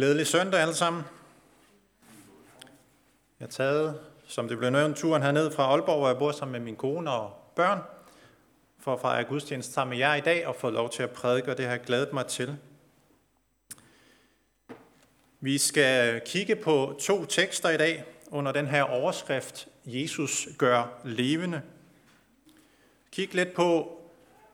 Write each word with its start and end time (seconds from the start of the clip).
Glædelig 0.00 0.26
søndag 0.26 0.60
alle 0.60 0.74
sammen. 0.74 1.02
Jeg 3.40 3.46
har 3.46 3.50
taget, 3.50 4.00
som 4.26 4.48
det 4.48 4.58
blev 4.58 4.70
nævnt, 4.70 4.96
turen 4.96 5.22
herned 5.22 5.50
fra 5.50 5.62
Aalborg, 5.62 5.98
hvor 5.98 6.08
jeg 6.08 6.18
bor 6.18 6.32
sammen 6.32 6.52
med 6.52 6.60
min 6.60 6.76
kone 6.76 7.10
og 7.10 7.52
børn, 7.56 7.78
for 8.78 8.94
at 8.94 9.00
fejre 9.00 9.24
gudstjeneste 9.24 9.72
sammen 9.72 9.90
med 9.90 9.98
jer 9.98 10.14
i 10.14 10.20
dag 10.20 10.46
og 10.46 10.56
få 10.56 10.70
lov 10.70 10.90
til 10.90 11.02
at 11.02 11.10
prædike, 11.10 11.50
og 11.50 11.56
det 11.56 11.64
har 11.64 11.72
jeg 11.72 11.80
glædet 11.80 12.12
mig 12.12 12.26
til. 12.26 12.56
Vi 15.40 15.58
skal 15.58 16.20
kigge 16.26 16.56
på 16.56 16.98
to 17.00 17.24
tekster 17.24 17.70
i 17.70 17.76
dag 17.76 18.04
under 18.30 18.52
den 18.52 18.66
her 18.66 18.82
overskrift, 18.82 19.68
Jesus 19.84 20.48
gør 20.58 21.00
levende. 21.04 21.62
Kig 23.12 23.34
lidt 23.34 23.54
på, 23.54 24.00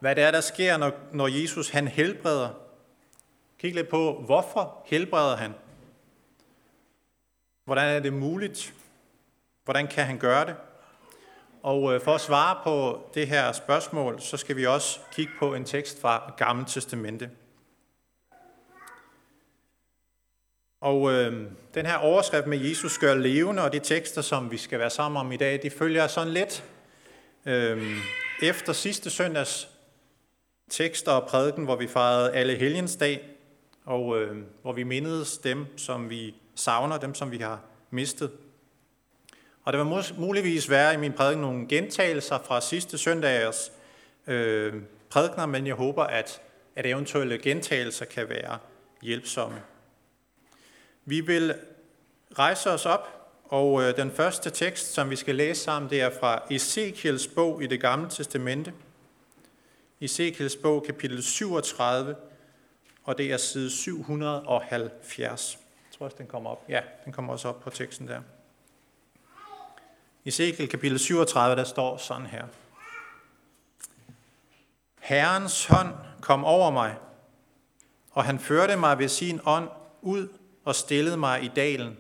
hvad 0.01 0.15
det 0.15 0.25
er, 0.25 0.31
der 0.31 0.41
sker, 0.41 0.77
når, 0.77 0.93
når 1.13 1.29
Jesus 1.43 1.69
han 1.69 1.89
helbreder. 1.89 2.66
Kig 3.67 3.75
lidt 3.75 3.89
på, 3.89 4.23
hvorfor 4.27 4.83
helbreder 4.85 5.37
han? 5.37 5.55
Hvordan 7.65 7.97
er 7.97 8.01
det 8.01 8.13
muligt? 8.13 8.75
Hvordan 9.65 9.87
kan 9.87 10.05
han 10.05 10.19
gøre 10.19 10.47
det? 10.47 10.57
Og 11.63 11.95
øh, 11.95 12.01
for 12.01 12.15
at 12.15 12.21
svare 12.21 12.61
på 12.65 13.07
det 13.15 13.29
her 13.29 13.53
spørgsmål, 13.53 14.21
så 14.21 14.37
skal 14.37 14.57
vi 14.57 14.67
også 14.67 15.01
kigge 15.13 15.33
på 15.39 15.55
en 15.55 15.65
tekst 15.65 16.01
fra 16.01 16.35
Gamle 16.37 16.65
Testamente. 16.69 17.31
Og 20.81 21.13
øh, 21.13 21.51
den 21.75 21.87
her 21.87 21.97
overskrift 21.97 22.47
med 22.47 22.59
Jesus 22.59 22.99
gør 22.99 23.15
levende, 23.15 23.63
og 23.63 23.73
de 23.73 23.79
tekster, 23.79 24.23
som 24.23 24.51
vi 24.51 24.57
skal 24.57 24.79
være 24.79 24.91
sammen 24.91 25.21
om 25.21 25.33
i 25.33 25.37
dag, 25.37 25.63
de 25.63 25.71
følger 25.71 26.07
sådan 26.07 26.33
lidt 26.33 26.65
øh, 27.47 27.97
efter 28.43 28.73
sidste 28.73 29.11
søndags 29.11 29.69
tekster 30.71 31.13
og 31.13 31.29
prædiken, 31.29 31.65
hvor 31.65 31.77
vi 31.77 31.87
fejrede 31.87 32.33
alle 32.33 32.55
helgens 32.55 32.97
dag, 32.97 33.36
og 33.87 34.21
øh, 34.21 34.37
hvor 34.63 34.73
vi 34.73 34.83
mindedes 34.83 35.39
dem, 35.39 35.79
som 35.79 36.11
vi 36.11 36.35
savner, 36.55 36.99
dem, 36.99 37.15
som 37.15 37.31
vi 37.31 37.39
har 37.39 37.61
mistet. 37.91 38.31
Og 39.65 39.73
der 39.73 39.85
vil 39.85 40.05
muligvis 40.19 40.71
være 40.71 40.95
i 40.95 40.97
min 40.97 41.13
prædiken 41.13 41.43
nogle 41.43 41.69
gentagelser 41.69 42.39
fra 42.39 42.61
sidste 42.61 42.99
søndags 42.99 43.73
øh, 44.27 44.75
prædikner, 45.11 45.47
men 45.47 45.67
jeg 45.67 45.75
håber, 45.75 46.05
at, 46.05 46.41
at 46.77 46.87
eventuelle 46.87 47.39
gentagelser 47.39 48.05
kan 48.05 48.29
være 48.29 48.59
hjælpsomme. 49.03 49.63
Vi 51.05 51.21
vil 51.21 51.55
rejse 52.39 52.71
os 52.71 52.87
op, 52.87 53.33
og 53.45 53.83
øh, 53.83 53.97
den 53.97 54.11
første 54.11 54.51
tekst, 54.51 54.93
som 54.93 55.11
vi 55.11 55.17
skal 55.17 55.35
læse 55.35 55.61
sammen, 55.61 55.91
det 55.91 56.01
er 56.01 56.11
fra 56.21 56.43
Ezekiels 56.51 57.27
bog 57.27 57.63
i 57.63 57.67
det 57.67 57.81
gamle 57.81 58.11
testamente. 58.11 58.73
Ezekiels 60.01 60.57
bog, 60.57 60.85
kapitel 60.85 61.23
37, 61.23 62.17
og 63.07 63.19
det 63.19 63.33
er 63.33 63.37
side 63.37 63.71
770. 63.71 65.59
Jeg 65.91 65.99
tror 65.99 66.05
også, 66.07 66.17
den 66.19 66.27
kommer 66.27 66.51
op. 66.51 66.65
Ja, 66.69 66.81
den 67.05 67.13
kommer 67.13 67.33
også 67.33 67.49
op 67.49 67.61
på 67.61 67.71
teksten 67.71 68.09
der. 68.09 68.21
I 70.25 70.29
Ezekiel 70.29 70.69
kapitel 70.69 70.99
37, 70.99 71.57
der 71.57 71.65
står 71.65 71.97
sådan 71.97 72.27
her. 72.27 72.47
Herrens 75.01 75.67
hånd 75.67 75.95
kom 76.21 76.45
over 76.45 76.71
mig, 76.71 76.97
og 78.11 78.25
han 78.25 78.39
førte 78.39 78.77
mig 78.77 78.99
ved 78.99 79.09
sin 79.09 79.41
ånd 79.45 79.69
ud 80.03 80.29
og 80.65 80.75
stillede 80.75 81.17
mig 81.17 81.43
i 81.43 81.51
dalen. 81.57 81.97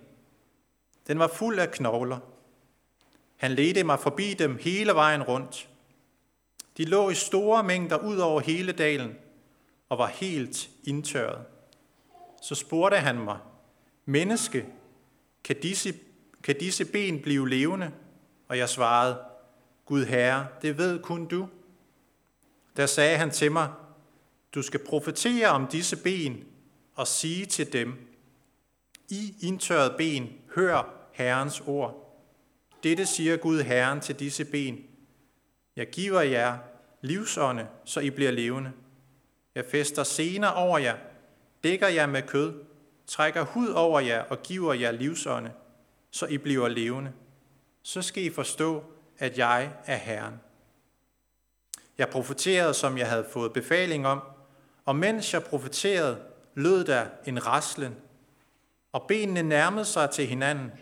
Den 1.07 1.19
var 1.19 1.29
fuld 1.29 1.59
af 1.59 1.71
knogler. 1.71 2.19
Han 3.37 3.53
ledte 3.53 3.85
mig 3.85 4.01
forbi 4.01 4.35
dem 4.35 4.59
hele 4.61 4.93
vejen 4.93 5.23
rundt. 5.23 5.69
De 6.77 6.85
lå 6.85 7.11
i 7.11 7.15
store 7.15 7.63
mængder 7.63 7.99
ud 7.99 8.17
over 8.17 8.41
hele 8.41 8.73
dalen 8.73 9.19
og 9.89 9.99
var 9.99 10.07
helt 10.07 10.71
indtørret. 10.85 11.45
Så 12.43 12.55
spurgte 12.55 12.97
han 12.97 13.19
mig, 13.19 13.39
menneske, 14.05 14.67
kan 15.45 15.57
disse, 15.61 15.95
kan 16.43 16.59
disse 16.61 16.85
ben 16.85 17.23
blive 17.23 17.49
levende? 17.49 17.93
Og 18.49 18.59
jeg 18.59 18.69
svarede, 18.69 19.19
Gud 19.85 20.05
Herre, 20.05 20.47
det 20.63 20.79
ved 20.79 20.99
kun 21.03 21.27
du. 21.27 21.49
Der 22.77 22.87
sagde 22.87 23.17
han 23.17 23.31
til 23.31 23.53
mig, 23.53 23.73
du 24.55 24.63
skal 24.63 24.81
profetere 24.85 25.49
om 25.49 25.67
disse 25.67 25.97
ben 25.97 26.45
og 26.95 27.07
sige 27.07 27.47
til 27.47 27.73
dem, 27.73 28.17
i 29.09 29.35
indtørret 29.41 29.97
ben, 29.97 30.33
hør 30.55 31.09
Herrens 31.13 31.63
ord. 31.67 32.23
Dette 32.83 33.07
siger 33.07 33.37
Gud 33.37 33.61
Herren 33.61 34.01
til 34.01 34.19
disse 34.19 34.45
ben. 34.45 34.85
Jeg 35.77 35.91
giver 35.91 36.21
jer 36.21 36.59
livsånde, 37.01 37.67
så 37.85 38.01
I 38.01 38.11
bliver 38.11 38.31
levende. 38.31 38.73
Jeg 39.57 39.65
fester 39.65 40.03
sener 40.03 40.49
over 40.49 40.79
jer, 40.79 40.97
dækker 41.65 41.89
jer 41.89 42.07
med 42.07 42.23
kød, 42.23 42.55
trækker 43.07 43.43
hud 43.43 43.69
over 43.69 44.01
jer 44.01 44.23
og 44.23 44.43
giver 44.43 44.75
jer 44.75 44.91
livsånde, 44.91 45.53
så 46.11 46.27
I 46.27 46.39
bliver 46.39 46.69
levende. 46.69 47.13
Så 47.83 48.03
skal 48.03 48.25
I 48.25 48.31
forstå, 48.31 48.85
at 49.19 49.39
jeg 49.39 49.71
er 49.87 49.97
Herren. 49.97 50.35
Jeg 51.99 52.09
profeterede, 52.09 52.75
som 52.75 52.99
jeg 52.99 53.09
havde 53.09 53.27
fået 53.33 53.53
befaling 53.53 54.07
om, 54.07 54.21
og 54.85 54.97
mens 54.97 55.35
jeg 55.35 55.43
profeterede, 55.43 56.19
lød 56.55 56.85
der 56.85 57.07
en 57.27 57.47
raslen, 57.47 57.97
og 58.93 59.05
benene 59.09 59.43
nærmede 59.43 59.85
sig 59.85 60.11
til 60.11 60.27
hinanden. 60.27 60.73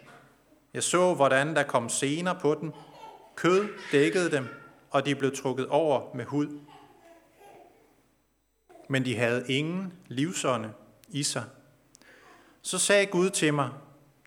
Jeg 0.74 0.82
så, 0.82 1.14
hvordan 1.14 1.56
der 1.56 1.62
kom 1.62 1.88
sener 1.88 2.34
på 2.40 2.56
dem. 2.60 2.72
Kød 3.36 3.68
dækkede 3.92 4.30
dem, 4.30 4.48
og 4.90 5.06
de 5.06 5.14
blev 5.14 5.36
trukket 5.36 5.66
over 5.68 6.14
med 6.14 6.24
hud. 6.24 6.48
Men 8.88 9.04
de 9.04 9.16
havde 9.16 9.44
ingen 9.48 9.92
livsånde 10.08 10.72
i 11.08 11.22
sig. 11.22 11.44
Så 12.62 12.78
sagde 12.78 13.06
Gud 13.06 13.30
til 13.30 13.54
mig, 13.54 13.70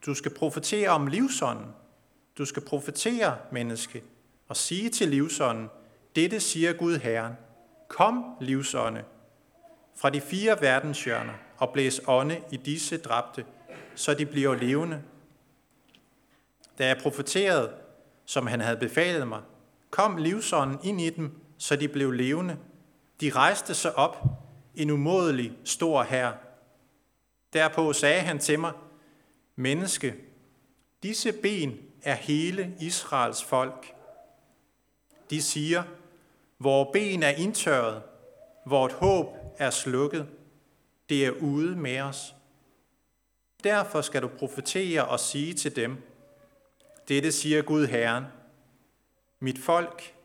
du 0.06 0.14
skal 0.14 0.34
profetere 0.34 0.90
om 0.90 1.08
livsånden. 1.08 1.66
Du 2.38 2.46
skal 2.46 2.66
profetere, 2.66 3.38
menneske, 3.52 4.04
og 4.48 4.58
sige 4.58 4.90
til 4.90 5.08
livsånden, 5.08 5.70
dette 6.16 6.40
siger 6.40 6.74
Gud 6.74 6.98
Herren. 6.98 7.34
Kom, 7.88 8.26
livsånde, 8.42 9.04
fra 9.96 10.10
de 10.10 10.22
fire 10.22 10.62
verdenshjørner, 10.62 11.34
og 11.58 11.70
blæs 11.74 12.02
ånde 12.08 12.42
i 12.52 12.58
disse 12.58 12.98
dræbte, 12.98 13.46
så 13.96 14.14
de 14.14 14.26
bliver 14.26 14.56
levende. 14.56 15.02
Da 16.78 16.88
jeg 16.88 16.98
profeterede, 16.98 17.72
som 18.26 18.48
han 18.48 18.62
havde 18.62 18.78
befalet 18.78 19.28
mig, 19.28 19.42
kom 19.90 20.18
livsånden 20.18 20.80
ind 20.84 21.02
i 21.02 21.10
dem, 21.10 21.32
så 21.58 21.76
de 21.76 21.88
blev 21.88 22.12
levende. 22.12 22.58
De 23.22 23.30
rejste 23.30 23.74
sig 23.74 23.98
op, 23.98 24.18
en 24.78 24.90
umådelig 24.90 25.54
stor 25.64 26.04
herre. 26.04 26.38
Derpå 27.54 27.94
sagde 27.94 28.22
han 28.22 28.40
til 28.40 28.60
mig, 28.60 28.72
Menneske, 29.56 30.16
disse 31.04 31.32
ben 31.32 31.80
er 32.04 32.16
hele 32.16 32.76
Israels 32.80 33.44
folk. 33.44 33.94
De 35.30 35.42
siger, 35.42 35.84
hvor 36.58 36.92
ben 36.94 37.24
er 37.24 37.30
indtørret, 37.30 38.02
vort 38.66 38.94
håb 38.94 39.28
er 39.58 39.70
slukket, 39.70 40.28
det 41.10 41.26
er 41.26 41.32
ude 41.32 41.76
med 41.76 42.02
os. 42.02 42.36
Derfor 43.64 44.02
skal 44.02 44.22
du 44.22 44.28
profetere 44.28 45.06
og 45.06 45.20
sige 45.20 45.54
til 45.54 45.76
dem, 45.76 45.98
dette 47.08 47.32
siger 47.32 47.62
Gud 47.62 47.88
Herren, 47.88 48.24
mit 49.40 49.60
folk, 49.60 50.16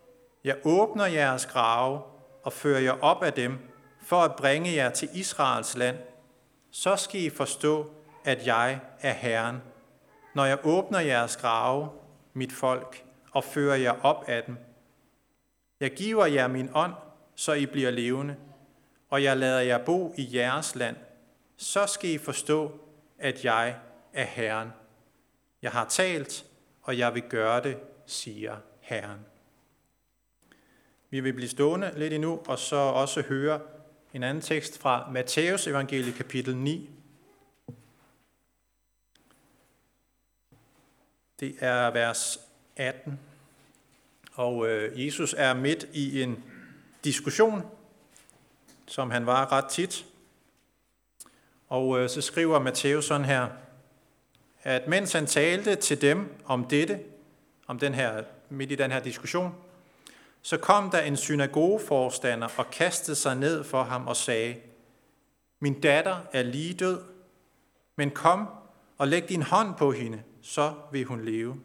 jeg 0.44 0.56
åbner 0.64 1.06
jeres 1.06 1.46
grave 1.46 2.02
og 2.42 2.52
fører 2.52 2.80
jer 2.80 3.00
op 3.00 3.22
af 3.22 3.32
dem, 3.32 3.58
for 4.12 4.23
at 4.23 4.37
bringe 4.37 4.75
jer 4.75 4.91
til 4.91 5.09
Israels 5.15 5.77
land. 5.77 5.99
Så 6.71 6.97
skal 6.97 7.21
I 7.21 7.31
forstå, 7.31 7.91
at 8.25 8.47
jeg 8.47 8.81
er 9.00 9.12
Herren, 9.12 9.56
når 10.34 10.45
jeg 10.45 10.59
åbner 10.65 11.00
jeres 11.00 11.37
grave, 11.37 11.88
mit 12.32 12.53
folk, 12.53 13.05
og 13.31 13.44
fører 13.44 13.76
jer 13.76 14.05
op 14.05 14.25
af 14.29 14.43
dem. 14.44 14.56
Jeg 15.81 15.91
giver 15.91 16.26
jer 16.26 16.49
min 16.49 16.70
ånd, 16.75 16.93
så 17.35 17.53
I 17.53 17.67
bliver 17.67 17.91
levende, 17.91 18.37
og 19.11 19.23
jeg 19.23 19.37
lader 19.37 19.61
jer 19.61 19.85
bo 19.85 20.15
i 20.17 20.37
jeres 20.37 20.75
land. 20.75 20.97
Så 21.56 21.87
skal 21.87 22.11
I 22.11 22.19
forstå, 22.19 22.81
at 23.19 23.44
jeg 23.44 23.76
er 24.12 24.25
Herren. 24.25 24.69
Jeg 25.62 25.70
har 25.70 25.85
talt, 25.85 26.44
og 26.82 26.99
jeg 26.99 27.15
vil 27.15 27.23
gøre 27.23 27.62
det, 27.62 27.79
siger 28.06 28.56
Herren. 28.81 29.20
Vi 31.11 31.20
vil 31.20 31.32
blive 31.32 31.49
stående 31.49 31.93
lidt 31.97 32.12
endnu, 32.12 32.41
og 32.47 32.58
så 32.58 32.76
også 32.76 33.23
høre 33.23 33.61
en 34.14 34.23
anden 34.23 34.43
tekst 34.43 34.79
fra 34.79 35.11
Matthæus 35.11 35.67
evangelie 35.67 36.12
kapitel 36.12 36.56
9. 36.56 36.91
Det 41.41 41.56
er 41.61 41.91
vers 41.91 42.41
18. 42.76 43.20
Og 44.35 44.69
øh, 44.69 45.06
Jesus 45.06 45.35
er 45.38 45.55
midt 45.55 45.87
i 45.93 46.23
en 46.23 46.44
diskussion, 47.05 47.62
som 48.87 49.11
han 49.11 49.26
var 49.26 49.53
ret 49.53 49.70
tit. 49.70 50.06
Og 51.69 51.99
øh, 51.99 52.08
så 52.08 52.20
skriver 52.20 52.58
Matthæus 52.58 53.05
sådan 53.05 53.26
her, 53.26 53.49
at 54.62 54.88
mens 54.88 55.12
han 55.12 55.26
talte 55.26 55.76
til 55.76 56.00
dem 56.00 56.35
om 56.44 56.65
dette, 56.65 57.00
om 57.67 57.79
den 57.79 57.94
her, 57.94 58.25
midt 58.49 58.73
i 58.73 58.75
den 58.75 58.91
her 58.91 59.00
diskussion, 59.00 59.55
så 60.43 60.56
kom 60.56 60.91
der 60.91 61.00
en 61.00 61.17
synagogeforstander 61.17 62.49
og 62.56 62.71
kastede 62.71 63.17
sig 63.17 63.37
ned 63.37 63.65
for 63.65 63.83
ham 63.83 64.06
og 64.06 64.17
sagde, 64.17 64.56
Min 65.61 65.81
datter 65.81 66.17
er 66.33 66.43
lige 66.43 66.75
død, 66.75 67.00
Men 67.97 68.11
kom 68.11 68.49
og 68.99 69.09
læg 69.09 69.29
din 69.29 69.43
hånd 69.43 69.75
på 69.75 69.93
hende, 69.93 70.23
så 70.43 70.75
vil 70.93 71.05
hun 71.05 71.25
leve. 71.25 71.61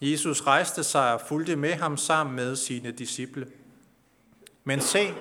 Jesus 0.00 0.42
rejste 0.42 0.84
sig 0.84 1.14
og 1.14 1.20
fulgte 1.20 1.56
med 1.56 1.72
ham 1.72 1.96
sammen 1.96 2.36
med 2.36 2.56
sine 2.56 2.90
disciple. 2.90 3.46
Men 4.64 4.80
se, 4.80 5.14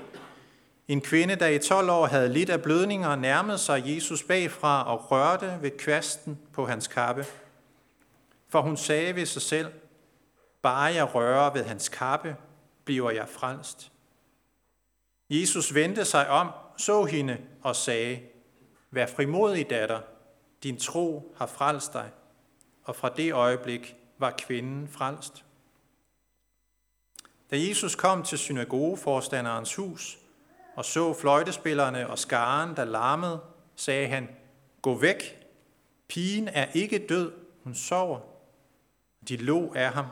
en 0.88 1.02
kvinde, 1.02 1.36
der 1.36 1.48
i 1.48 1.60
12 1.60 1.90
år 1.90 2.06
havde 2.06 2.30
lidt 2.30 2.50
af 2.50 2.62
blødninger, 2.62 3.16
nærmede 3.16 3.58
sig 3.58 3.84
Jesus 3.86 4.24
bagfra 4.24 4.96
og 4.96 5.12
rørte 5.12 5.58
ved 5.62 5.72
kvasten 5.72 6.40
på 6.54 6.66
hans 6.66 6.88
kappe. 6.88 7.26
For 8.50 8.62
hun 8.62 8.78
sagde 8.78 9.16
ved 9.16 9.26
sig 9.26 9.42
selv, 9.42 9.68
bare 10.62 10.94
jeg 10.94 11.16
rører 11.16 11.54
ved 11.54 11.63
hans 11.63 11.90
kappe, 11.90 12.36
bliver 12.86 13.12
jeg 13.12 13.30
frelst. 13.30 13.92
Jesus 15.30 15.74
vendte 15.74 16.06
sig 16.06 16.30
om, 16.30 16.52
så 16.78 17.06
hende 17.06 17.38
og 17.63 17.75
sagde, 17.75 18.19
Vær 18.94 19.06
frimodig, 19.06 19.69
datter, 19.69 20.02
din 20.63 20.78
tro 20.78 21.36
har 21.38 21.46
frelst 21.46 21.94
dig. 21.94 22.12
Og 22.84 22.96
fra 22.96 23.10
det 23.10 23.34
øjeblik 23.34 23.96
var 24.18 24.36
kvinden 24.38 24.88
frelst. 24.88 25.46
Da 27.52 27.57
Jesus 27.60 27.96
kom 27.96 28.24
til 28.24 28.38
synagogeforstanderens 28.38 29.75
hus 29.75 30.18
og 30.75 30.86
så 30.86 31.14
fløjtespillerne 31.14 32.10
og 32.10 32.19
skaren, 32.19 32.75
der 32.75 32.86
larmede, 32.86 33.40
sagde 33.75 34.07
han, 34.07 34.30
Gå 34.81 34.98
væk, 34.98 35.48
pigen 36.07 36.48
er 36.48 36.66
ikke 36.74 37.07
død, 37.10 37.31
hun 37.64 37.75
sover. 37.75 38.19
De 39.28 39.38
lå 39.38 39.74
af 39.74 39.92
ham. 39.92 40.06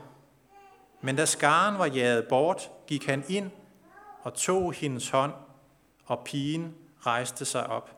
Men 1.02 1.16
da 1.16 1.26
skaren 1.26 1.80
var 1.80 1.86
jaget 1.86 2.28
bort, 2.28 2.72
gik 2.88 3.06
han 3.06 3.24
ind 3.30 3.52
og 4.22 4.34
tog 4.34 4.74
hendes 4.74 5.10
hånd, 5.10 5.34
og 6.06 6.24
pigen 6.26 6.76
rejste 7.06 7.46
sig 7.46 7.68
op. 7.68 7.96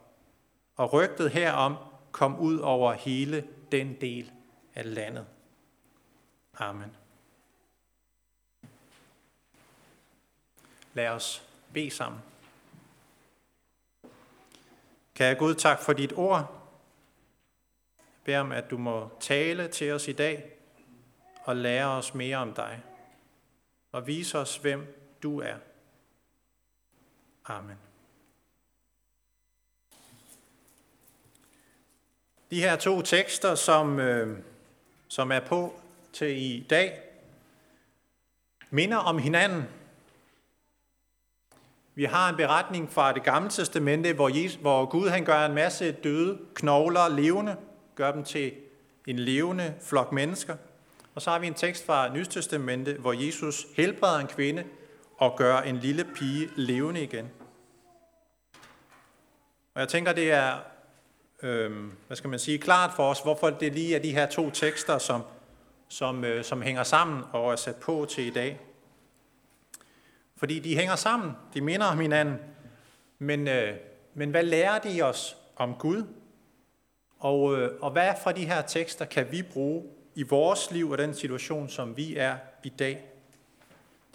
Og 0.76 0.94
rygtet 0.94 1.32
herom 1.32 1.76
kom 2.12 2.40
ud 2.40 2.60
over 2.60 2.94
hele 2.94 3.48
den 3.72 4.02
del 4.02 4.32
af 4.76 4.96
landet. 4.96 5.26
Amen. 6.58 6.96
Lad 10.94 11.08
os 11.08 11.44
bede 11.74 11.92
sammen. 11.92 12.22
Kære 15.16 15.36
Gud 15.36 15.56
tak 15.56 15.80
for 15.80 15.94
dit 15.94 16.14
ord. 16.14 16.38
Jeg 16.38 16.46
beder 18.24 18.40
om, 18.40 18.52
at 18.52 18.72
du 18.72 18.78
må 18.78 19.10
tale 19.20 19.68
til 19.68 19.92
os 19.92 20.08
i 20.08 20.12
dag 20.12 20.52
og 21.44 21.56
lære 21.56 21.88
os 21.88 22.14
mere 22.14 22.38
om 22.38 22.54
dig. 22.54 22.84
Og 23.92 24.08
vise 24.08 24.38
os, 24.38 24.58
hvem 24.58 24.96
du 25.24 25.40
er. 25.40 25.56
Amen. 27.46 27.78
De 32.52 32.62
her 32.62 32.76
to 32.76 33.02
tekster, 33.02 33.56
som, 33.56 34.00
øh, 34.00 34.40
som 35.08 35.32
er 35.32 35.40
på 35.40 35.74
til 36.14 36.38
i 36.38 36.66
dag, 36.70 37.02
minder 38.70 38.98
om 38.98 39.18
hinanden. 39.18 39.64
Vi 41.96 42.04
har 42.04 42.30
en 42.30 42.36
beretning 42.36 42.92
fra 42.92 43.14
det 43.14 43.24
gamle 43.24 43.50
testamente, 43.50 44.14
hvor, 44.14 44.30
Jesus, 44.30 44.62
hvor 44.62 44.86
Gud 44.86 45.10
han 45.10 45.26
gør 45.26 45.46
en 45.46 45.54
masse 45.54 45.92
døde 45.92 46.40
knogler 46.54 47.10
levende, 47.10 47.58
gør 47.96 48.12
dem 48.12 48.24
til 48.24 48.54
en 49.08 49.20
levende 49.20 49.76
flok 49.82 50.12
mennesker. 50.12 50.58
Og 51.16 51.22
så 51.22 51.30
har 51.30 51.40
vi 51.40 51.48
en 51.48 51.54
tekst 51.54 51.86
fra 51.86 52.14
Nystestamentet, 52.14 52.96
hvor 52.96 53.14
Jesus 53.14 53.66
helbreder 53.76 54.20
en 54.20 54.28
kvinde 54.28 54.64
og 55.18 55.36
gør 55.38 55.58
en 55.58 55.78
lille 55.78 56.06
pige 56.16 56.50
levende 56.56 57.04
igen. 57.04 57.30
Og 59.74 59.82
jeg 59.82 59.88
tænker, 59.88 60.14
det 60.14 60.32
er, 60.32 60.58
øh, 61.44 61.72
hvad 62.08 62.18
skal 62.18 62.30
man 62.30 62.40
sige, 62.40 62.58
klart 62.58 62.92
for 62.96 63.10
os, 63.10 63.22
hvorfor 63.22 63.50
det 63.50 63.74
lige 63.74 63.96
er 63.96 64.00
de 64.00 64.12
her 64.12 64.26
to 64.26 64.50
tekster, 64.50 64.98
som, 64.98 65.22
som, 65.88 66.24
øh, 66.24 66.44
som 66.44 66.62
hænger 66.62 66.84
sammen 66.84 67.24
og 67.32 67.52
er 67.52 67.56
sat 67.56 67.76
på 67.76 68.06
til 68.10 68.28
i 68.28 68.30
dag. 68.30 68.60
Fordi 70.38 70.60
de 70.60 70.76
hænger 70.76 70.96
sammen, 70.96 71.32
de 71.54 71.62
minder 71.62 71.86
om 71.86 72.00
hinanden, 72.00 72.38
men, 73.20 73.48
øh, 73.48 73.76
men 74.14 74.30
hvad 74.30 74.44
lærer 74.44 74.80
de 74.80 75.02
os 75.02 75.38
om 75.56 75.76
Gud? 75.76 76.04
Og, 77.20 77.58
øh, 77.58 77.72
og 77.82 77.92
hvad 77.92 78.14
fra 78.24 78.32
de 78.32 78.46
her 78.46 78.62
tekster 78.62 79.06
kan 79.06 79.32
vi 79.32 79.42
bruge 79.42 79.84
i 80.16 80.24
vores 80.24 80.72
liv 80.72 80.90
og 80.90 80.98
den 80.98 81.14
situation, 81.14 81.70
som 81.70 81.98
vi 81.98 82.16
er 82.16 82.38
i 82.64 82.70
dag? 82.70 83.06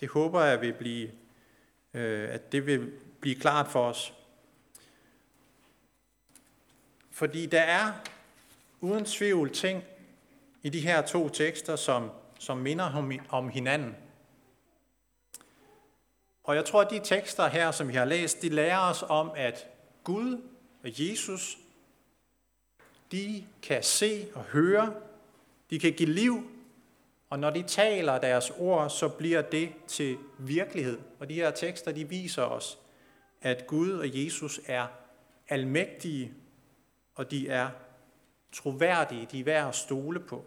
Det 0.00 0.08
håber 0.08 0.43
jeg 0.43 0.60
vil 0.60 0.72
blive, 0.72 1.10
øh, 1.94 2.34
at 2.34 2.52
det 2.52 2.66
vil 2.66 2.93
blive 3.20 3.34
klart 3.34 3.69
for 3.69 3.88
os. 3.88 4.12
Fordi 7.10 7.46
der 7.46 7.60
er 7.60 7.93
uden 8.81 9.04
tvivl 9.04 9.52
ting 9.52 9.84
i 10.62 10.69
de 10.69 10.81
her 10.81 11.02
to 11.02 11.28
tekster, 11.28 11.76
som, 11.76 12.10
som 12.38 12.58
minder 12.58 13.19
om, 13.28 13.48
hinanden. 13.48 13.96
Og 16.44 16.56
jeg 16.56 16.64
tror, 16.64 16.81
at 16.81 16.90
de 16.90 17.00
tekster 17.04 17.48
her, 17.48 17.70
som 17.70 17.88
vi 17.88 17.94
har 17.94 18.04
læst, 18.04 18.43
de 18.43 18.48
lærer 18.48 18.90
os 18.90 19.04
om, 19.08 19.31
at 19.37 19.66
Gud 20.04 20.43
og 20.82 20.90
Jesus, 20.98 21.58
de 23.12 23.46
kan 23.62 23.82
se 23.82 24.28
og 24.34 24.43
høre, 24.43 24.94
de 25.71 25.79
kan 25.79 25.93
give 25.93 26.11
liv, 26.11 26.51
og 27.31 27.39
når 27.39 27.51
de 27.51 27.63
taler 27.63 28.19
deres 28.19 28.53
ord, 28.59 28.91
så 28.91 29.09
bliver 29.09 29.43
det 29.43 29.73
til 29.87 30.17
virkelighed. 30.39 30.99
Og 31.21 31.29
de 31.29 31.35
her 31.35 31.51
tekster, 31.51 31.93
de 31.93 32.09
viser 32.09 32.43
os, 32.43 32.79
at 33.43 33.67
Gud 33.67 33.93
og 33.93 34.25
Jesus 34.25 34.61
er 34.67 34.87
almægtige 35.49 36.35
og 37.17 37.31
de 37.31 37.49
er 37.49 37.69
troværdige, 38.53 39.29
de 39.33 39.41
er 39.41 39.45
værd 39.45 39.69
at 39.69 39.75
stole 39.75 40.21
på. 40.21 40.45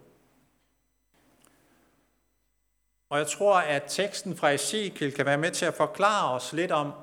Og 3.10 3.18
jeg 3.18 3.27
tror, 3.27 3.56
at 3.56 3.83
teksten 3.88 4.38
fra 4.38 4.50
Ezekiel 4.50 5.13
kan 5.13 5.25
være 5.25 5.38
med 5.38 5.51
til 5.51 5.66
at 5.66 5.74
forklare 5.74 6.33
os 6.33 6.54
lidt 6.54 6.71
om, 6.71 6.94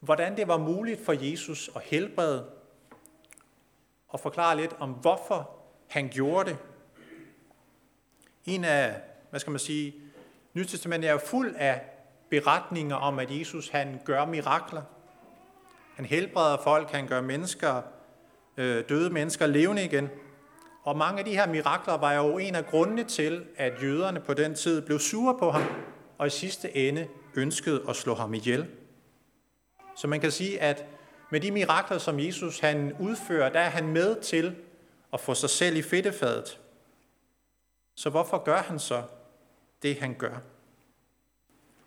hvordan 0.00 0.36
det 0.36 0.48
var 0.48 0.58
muligt 0.58 1.04
for 1.04 1.12
Jesus 1.12 1.70
at 1.76 1.82
helbrede, 1.82 2.50
og 4.08 4.20
forklare 4.20 4.56
lidt 4.56 4.76
om, 4.78 4.90
hvorfor 4.90 5.50
han 5.88 6.08
gjorde 6.08 6.50
det. 6.50 6.58
En 8.46 8.64
af, 8.64 8.94
hvad 9.30 9.40
skal 9.40 9.50
man 9.50 9.60
sige, 9.60 9.94
Nytestamentet 10.54 11.08
er 11.08 11.12
jo 11.12 11.18
fuld 11.18 11.54
af 11.58 11.80
beretninger 12.30 12.96
om, 12.96 13.18
at 13.18 13.38
Jesus 13.38 13.68
han 13.68 14.00
gør 14.04 14.24
mirakler. 14.24 14.82
Han 15.96 16.04
helbreder 16.04 16.56
folk, 16.64 16.90
han 16.90 17.06
gør 17.06 17.20
mennesker 17.20 17.82
øh, 18.56 18.84
døde 18.88 19.10
mennesker 19.10 19.46
levende 19.46 19.84
igen. 19.84 20.08
Og 20.82 20.98
mange 20.98 21.18
af 21.18 21.24
de 21.24 21.34
her 21.34 21.46
mirakler 21.46 21.96
var 21.96 22.12
jo 22.12 22.38
en 22.38 22.54
af 22.54 22.66
grundene 22.66 23.04
til, 23.04 23.44
at 23.56 23.72
jøderne 23.82 24.20
på 24.20 24.34
den 24.34 24.54
tid 24.54 24.82
blev 24.82 24.98
sure 24.98 25.38
på 25.38 25.50
ham, 25.50 25.62
og 26.18 26.26
i 26.26 26.30
sidste 26.30 26.76
ende 26.76 27.08
ønskede 27.34 27.82
at 27.88 27.96
slå 27.96 28.14
ham 28.14 28.34
ihjel. 28.34 28.66
Så 29.96 30.06
man 30.06 30.20
kan 30.20 30.30
sige, 30.30 30.60
at 30.60 30.84
med 31.30 31.40
de 31.40 31.50
mirakler, 31.50 31.98
som 31.98 32.20
Jesus 32.20 32.58
han 32.58 32.92
udfører, 33.00 33.48
der 33.48 33.60
er 33.60 33.70
han 33.70 33.88
med 33.88 34.20
til 34.20 34.56
at 35.12 35.20
få 35.20 35.34
sig 35.34 35.50
selv 35.50 35.76
i 35.76 35.82
fedtefadet. 35.82 36.58
Så 37.94 38.10
hvorfor 38.10 38.38
gør 38.38 38.56
han 38.56 38.78
så 38.78 39.02
det, 39.82 39.96
han 39.96 40.14
gør? 40.14 40.36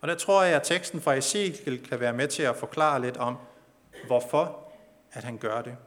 Og 0.02 0.08
der 0.08 0.16
tror 0.16 0.44
jeg, 0.44 0.56
at 0.56 0.64
teksten 0.64 1.02
fra 1.02 1.14
Ezekiel 1.14 1.88
kan 1.88 2.00
være 2.00 2.14
med 2.14 2.28
til 2.28 2.44
at 2.44 2.56
forklare 2.56 3.02
lidt 3.02 3.18
om, 3.18 3.38
hvorfor 4.08 4.74
at 5.12 5.24
han 5.24 5.38
gør 5.38 5.62
det. 5.62 5.78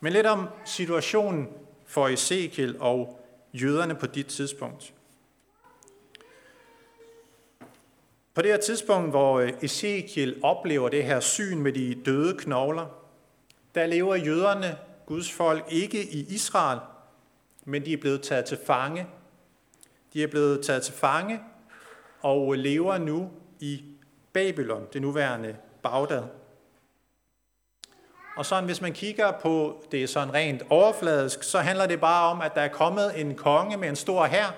Men 0.00 0.12
lidt 0.12 0.26
om 0.26 0.48
situationen 0.64 1.48
for 1.86 2.08
Ezekiel 2.08 2.80
og 2.80 3.20
jøderne 3.52 3.94
på 3.94 4.06
dit 4.06 4.26
tidspunkt. 4.26 4.92
På 8.34 8.42
det 8.42 8.50
her 8.50 8.60
tidspunkt, 8.60 9.10
hvor 9.10 9.38
øh, 9.38 9.52
Ezekiel 9.62 10.40
oplever 10.42 10.88
det 10.88 11.04
her 11.04 11.20
syn 11.20 11.58
med 11.58 11.72
de 11.72 12.02
døde 12.04 12.38
knogler, 12.38 12.86
der 13.74 13.86
lever 13.86 14.14
jøderne, 14.14 14.78
Guds 15.06 15.32
folk, 15.32 15.64
ikke 15.68 16.04
i 16.04 16.34
Israel, 16.34 16.80
men 17.66 17.84
de 17.84 17.92
er 17.92 17.96
blevet 17.96 18.22
taget 18.22 18.44
til 18.44 18.58
fange. 18.66 19.06
De 20.12 20.22
er 20.22 20.26
blevet 20.26 20.64
taget 20.64 20.82
til 20.82 20.94
fange 20.94 21.40
og 22.20 22.54
lever 22.54 22.98
nu 22.98 23.30
i 23.60 23.84
Babylon, 24.32 24.86
det 24.92 25.02
nuværende 25.02 25.56
Bagdad. 25.82 26.22
Og 28.36 28.46
sådan, 28.46 28.64
hvis 28.64 28.80
man 28.80 28.92
kigger 28.92 29.32
på 29.40 29.84
det 29.92 30.08
sådan 30.08 30.34
rent 30.34 30.62
overfladisk, 30.70 31.42
så 31.42 31.58
handler 31.58 31.86
det 31.86 32.00
bare 32.00 32.30
om, 32.30 32.40
at 32.40 32.54
der 32.54 32.60
er 32.60 32.68
kommet 32.68 33.20
en 33.20 33.34
konge 33.34 33.76
med 33.76 33.88
en 33.88 33.96
stor 33.96 34.26
hær, 34.26 34.54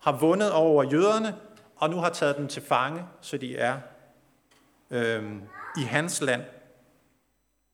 har 0.00 0.18
vundet 0.18 0.52
over 0.52 0.84
jøderne, 0.84 1.36
og 1.76 1.90
nu 1.90 1.96
har 1.96 2.10
taget 2.10 2.36
dem 2.36 2.48
til 2.48 2.62
fange, 2.62 3.04
så 3.20 3.36
de 3.36 3.56
er 3.56 3.78
øhm, 4.90 5.42
i 5.78 5.82
hans 5.82 6.20
land. 6.20 6.42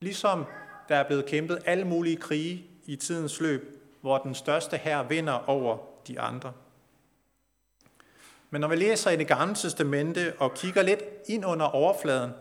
Ligesom 0.01 0.45
der 0.89 0.95
er 0.95 1.03
blevet 1.03 1.25
kæmpet 1.25 1.59
alle 1.65 1.85
mulige 1.85 2.17
krige 2.17 2.65
i 2.85 2.95
tidens 2.95 3.41
løb, 3.41 3.78
hvor 4.01 4.17
den 4.17 4.35
største 4.35 4.77
her 4.77 5.03
vinder 5.03 5.49
over 5.49 5.77
de 6.07 6.19
andre. 6.19 6.53
Men 8.49 8.61
når 8.61 8.67
vi 8.67 8.75
læser 8.75 9.11
i 9.11 9.15
det 9.15 9.27
gamle 9.27 9.55
testamente 9.55 10.33
og 10.39 10.53
kigger 10.53 10.81
lidt 10.81 11.03
ind 11.27 11.45
under 11.45 11.65
overfladen, 11.65 12.31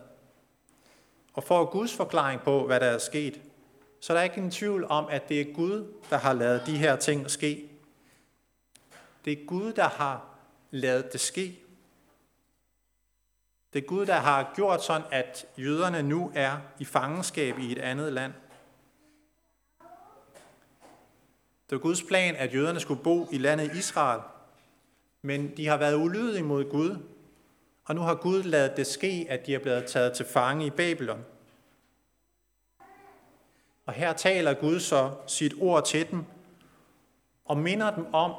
og 1.35 1.45
får 1.45 1.65
Guds 1.65 1.97
forklaring 1.97 2.41
på, 2.41 2.67
hvad 2.67 2.81
der 2.81 2.87
er 2.87 2.99
sket, 2.99 3.41
så 4.01 4.13
der 4.13 4.21
er 4.21 4.25
ikke 4.25 4.41
en 4.41 4.51
tvivl 4.51 4.87
om, 4.89 5.07
at 5.11 5.29
det 5.29 5.41
er 5.41 5.55
Gud, 5.55 5.93
der 6.11 6.17
har 6.17 6.33
lavet 6.33 6.63
de 6.67 6.79
her 6.79 6.97
ting 6.97 7.31
ske. 7.31 7.71
Det 9.25 9.33
er 9.33 9.47
Gud, 9.47 9.73
der 9.73 9.89
har 9.89 10.25
lavet 10.71 11.13
det 11.13 11.21
ske. 11.21 11.59
Det 13.73 13.83
er 13.83 13.87
Gud, 13.87 14.07
der 14.07 14.15
har 14.15 14.53
gjort 14.55 14.85
sådan, 14.85 15.07
at 15.11 15.47
jøderne 15.59 16.03
nu 16.03 16.33
er 16.35 16.57
i 16.79 16.85
fangenskab 16.85 17.59
i 17.59 17.73
et 17.73 17.79
andet 17.79 18.13
land. 18.13 18.33
Det 21.71 21.77
var 21.77 21.79
Guds 21.79 22.03
plan, 22.03 22.37
at 22.37 22.55
jøderne 22.55 22.81
skulle 22.81 23.03
bo 23.03 23.29
i 23.33 23.39
landet 23.39 23.77
Israel. 23.77 24.21
Men 25.23 25.57
de 25.57 25.67
har 25.67 25.77
været 25.77 25.95
ulydige 25.95 26.43
mod 26.43 26.71
Gud, 26.71 26.97
og 27.85 27.95
nu 27.95 28.01
har 28.01 28.15
Gud 28.15 28.43
lavet 28.43 28.77
det 28.77 28.87
ske, 28.87 29.27
at 29.29 29.47
de 29.47 29.55
er 29.55 29.59
blevet 29.59 29.87
taget 29.87 30.13
til 30.13 30.27
fange 30.27 30.67
i 30.67 30.71
Babylon. 30.71 31.25
Og 33.87 33.93
her 33.93 34.13
taler 34.13 34.55
Gud 34.55 34.81
så 34.81 35.15
sit 35.27 35.55
ord 35.61 35.87
til 35.87 36.11
dem, 36.11 36.25
og 37.45 37.57
minder 37.57 37.95
dem 37.95 38.15
om, 38.15 38.33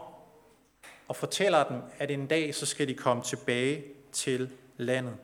og 1.07 1.15
fortæller 1.15 1.63
dem, 1.63 1.81
at 1.98 2.12
en 2.12 2.27
dag 2.27 2.55
så 2.55 2.65
skal 2.65 2.88
de 2.88 2.93
komme 2.93 3.24
tilbage 3.24 3.83
til 4.12 4.50
landet. 4.77 5.17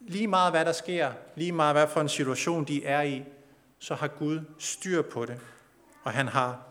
Lige 0.00 0.26
meget 0.26 0.52
hvad 0.52 0.64
der 0.64 0.72
sker, 0.72 1.12
lige 1.36 1.52
meget 1.52 1.74
hvad 1.74 1.88
for 1.88 2.00
en 2.00 2.08
situation 2.08 2.64
de 2.64 2.84
er 2.84 3.02
i, 3.02 3.24
så 3.78 3.94
har 3.94 4.08
Gud 4.08 4.40
styr 4.58 5.02
på 5.02 5.26
det, 5.26 5.40
og 6.08 6.14
han 6.14 6.28
har 6.28 6.62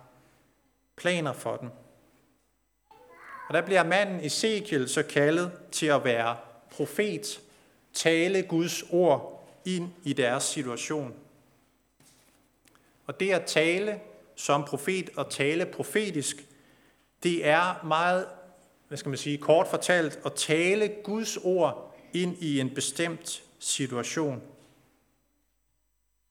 planer 0.95 1.33
for 1.33 1.57
den. 1.57 1.69
Og 3.47 3.53
der 3.53 3.61
bliver 3.61 3.83
manden 3.83 4.25
Ezekiel 4.25 4.89
så 4.89 5.03
kaldet 5.03 5.51
til 5.71 5.85
at 5.85 6.03
være 6.03 6.37
profet, 6.71 7.41
tale 7.93 8.41
Guds 8.41 8.83
ord 8.89 9.49
ind 9.65 9.89
i 10.03 10.13
deres 10.13 10.43
situation. 10.43 11.15
Og 13.07 13.19
det 13.19 13.31
at 13.31 13.45
tale 13.45 13.99
som 14.35 14.63
profet 14.63 15.09
og 15.15 15.29
tale 15.29 15.65
profetisk, 15.65 16.45
det 17.23 17.47
er 17.47 17.85
meget, 17.85 18.27
hvad 18.87 18.97
skal 18.97 19.09
man 19.09 19.17
sige, 19.17 19.37
kort 19.37 19.67
fortalt, 19.67 20.19
at 20.25 20.33
tale 20.33 20.87
Guds 21.03 21.37
ord 21.37 21.97
ind 22.13 22.37
i 22.39 22.59
en 22.59 22.69
bestemt 22.69 23.43
situation. 23.59 24.41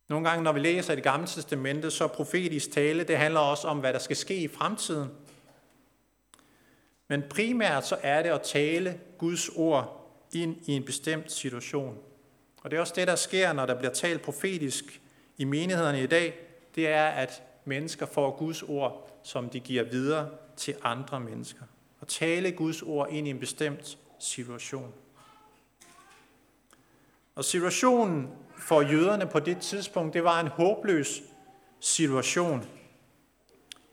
Nogle 0.08 0.28
gange, 0.28 0.44
når 0.44 0.52
vi 0.52 0.60
læser 0.60 0.92
i 0.92 0.96
det 0.96 1.04
gamle 1.04 1.26
testamente, 1.26 1.90
så 1.90 2.06
profetisk 2.06 2.70
tale, 2.70 3.04
det 3.04 3.16
handler 3.18 3.40
også 3.40 3.68
om, 3.68 3.78
hvad 3.78 3.92
der 3.92 3.98
skal 3.98 4.16
ske 4.16 4.36
i 4.36 4.48
fremtiden. 4.48 5.10
Men 7.08 7.22
primært 7.30 7.86
så 7.86 7.98
er 8.02 8.22
det 8.22 8.30
at 8.30 8.42
tale 8.42 9.00
Guds 9.18 9.48
ord 9.48 10.10
ind 10.32 10.56
i 10.66 10.72
en 10.72 10.84
bestemt 10.84 11.32
situation. 11.32 11.98
Og 12.62 12.70
det 12.70 12.76
er 12.76 12.80
også 12.80 12.92
det, 12.96 13.08
der 13.08 13.16
sker, 13.16 13.52
når 13.52 13.66
der 13.66 13.74
bliver 13.74 13.92
talt 13.92 14.22
profetisk 14.22 15.00
i 15.38 15.44
menighederne 15.44 16.02
i 16.02 16.06
dag. 16.06 16.34
Det 16.74 16.88
er, 16.88 17.06
at 17.06 17.42
mennesker 17.64 18.06
får 18.06 18.36
Guds 18.36 18.62
ord, 18.62 19.20
som 19.22 19.50
de 19.50 19.60
giver 19.60 19.82
videre 19.82 20.30
til 20.56 20.76
andre 20.82 21.20
mennesker. 21.20 21.62
Og 22.00 22.08
tale 22.08 22.52
Guds 22.52 22.82
ord 22.82 23.08
ind 23.10 23.26
i 23.26 23.30
en 23.30 23.40
bestemt 23.40 23.98
situation. 24.18 24.92
Og 27.34 27.44
situationen 27.44 28.30
for 28.58 28.82
jøderne 28.82 29.26
på 29.26 29.40
det 29.40 29.58
tidspunkt, 29.58 30.14
det 30.14 30.24
var 30.24 30.40
en 30.40 30.48
håbløs 30.48 31.22
situation. 31.80 32.64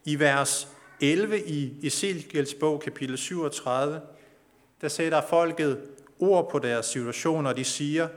I 0.06 0.20
vers 0.20 0.68
11 1.02 1.48
i 1.48 1.88
Ezekiels 1.88 2.54
bog, 2.54 2.82
kapitel 2.82 3.18
37, 3.18 4.02
der 4.82 4.88
sætter 4.88 5.22
folket 5.22 5.82
ord 6.20 6.52
på 6.52 6.60
deres 6.60 6.86
situation, 6.86 7.46
og 7.46 7.58
de 7.58 7.64
siger, 7.64 8.08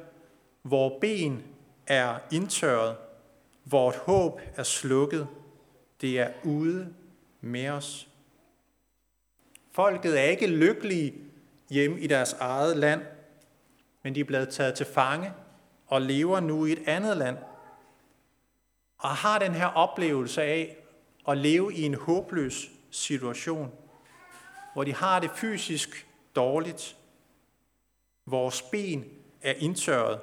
hvor 0.63 0.99
ben 1.01 1.43
er 1.87 2.19
indtørret, 2.33 2.97
vort 3.65 3.97
håb 3.97 4.41
er 4.57 4.63
slukket, 4.63 5.27
det 6.01 6.21
er 6.21 6.29
ude 6.45 6.95
med 7.41 7.69
os. 7.69 8.09
Folket 9.73 10.21
er 10.21 10.25
ikke 10.25 10.47
lykkelige 10.47 11.15
hjemme 11.71 12.01
i 12.01 12.07
deres 12.07 12.33
eget 12.33 12.77
land, 12.77 13.03
men 14.03 14.15
de 14.15 14.21
er 14.21 14.25
blevet 14.25 14.49
taget 14.49 14.75
til 14.75 14.87
fange 14.87 15.33
og 15.87 16.03
lever 16.03 16.41
nu 16.41 16.67
i 16.67 16.73
et 16.73 16.83
andet 16.87 17.17
land. 17.17 17.39
Og 18.99 19.09
har 19.09 19.39
den 19.39 19.55
her 19.55 19.67
oplevelse 19.67 20.43
af 20.43 20.77
at 21.29 21.39
leve 21.39 21.75
i 21.75 21.83
en 21.83 21.95
håbløs 21.95 22.71
situation, 22.91 23.73
hvor 24.73 24.85
de 24.85 24.95
har 24.95 25.21
det 25.21 25.31
fysisk 25.35 26.07
dårligt. 26.37 26.97
Vores 28.27 28.63
ben 28.63 29.05
er 29.43 29.53
indtørret, 29.53 30.21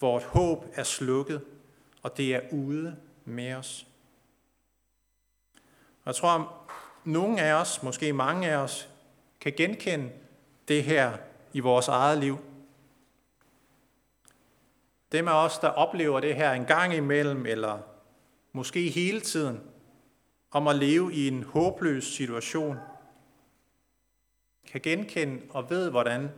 vores 0.00 0.24
håb 0.24 0.64
er 0.74 0.82
slukket, 0.82 1.44
og 2.02 2.16
det 2.16 2.34
er 2.34 2.40
ude 2.52 2.96
med 3.24 3.54
os. 3.54 3.86
Jeg 6.06 6.14
tror, 6.14 6.28
at 6.28 6.46
nogle 7.04 7.40
af 7.40 7.52
os, 7.52 7.82
måske 7.82 8.12
mange 8.12 8.48
af 8.48 8.56
os, 8.56 8.88
kan 9.40 9.52
genkende 9.56 10.10
det 10.68 10.84
her 10.84 11.16
i 11.52 11.60
vores 11.60 11.88
eget 11.88 12.18
liv. 12.18 12.38
Dem 15.12 15.28
af 15.28 15.44
os, 15.44 15.58
der 15.58 15.68
oplever 15.68 16.20
det 16.20 16.34
her 16.34 16.52
en 16.52 16.64
gang 16.64 16.94
imellem, 16.94 17.46
eller 17.46 17.78
måske 18.52 18.88
hele 18.88 19.20
tiden, 19.20 19.60
om 20.50 20.68
at 20.68 20.76
leve 20.76 21.12
i 21.12 21.28
en 21.28 21.42
håbløs 21.42 22.04
situation, 22.04 22.76
kan 24.72 24.80
genkende 24.80 25.42
og 25.50 25.70
ved, 25.70 25.90
hvordan 25.90 26.28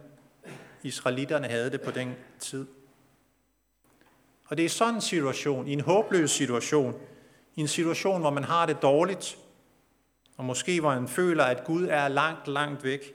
israelitterne 0.82 1.48
havde 1.48 1.70
det 1.70 1.80
på 1.80 1.90
den 1.90 2.14
tid. 2.38 2.66
Og 4.46 4.56
det 4.56 4.64
er 4.64 4.68
sådan 4.68 4.94
en 4.94 5.00
situation, 5.00 5.68
i 5.68 5.72
en 5.72 5.80
håbløs 5.80 6.30
situation, 6.30 6.94
i 7.56 7.60
en 7.60 7.68
situation, 7.68 8.20
hvor 8.20 8.30
man 8.30 8.44
har 8.44 8.66
det 8.66 8.82
dårligt, 8.82 9.38
og 10.36 10.44
måske 10.44 10.80
hvor 10.80 10.94
man 10.94 11.08
føler, 11.08 11.44
at 11.44 11.64
Gud 11.64 11.86
er 11.90 12.08
langt, 12.08 12.48
langt 12.48 12.84
væk, 12.84 13.12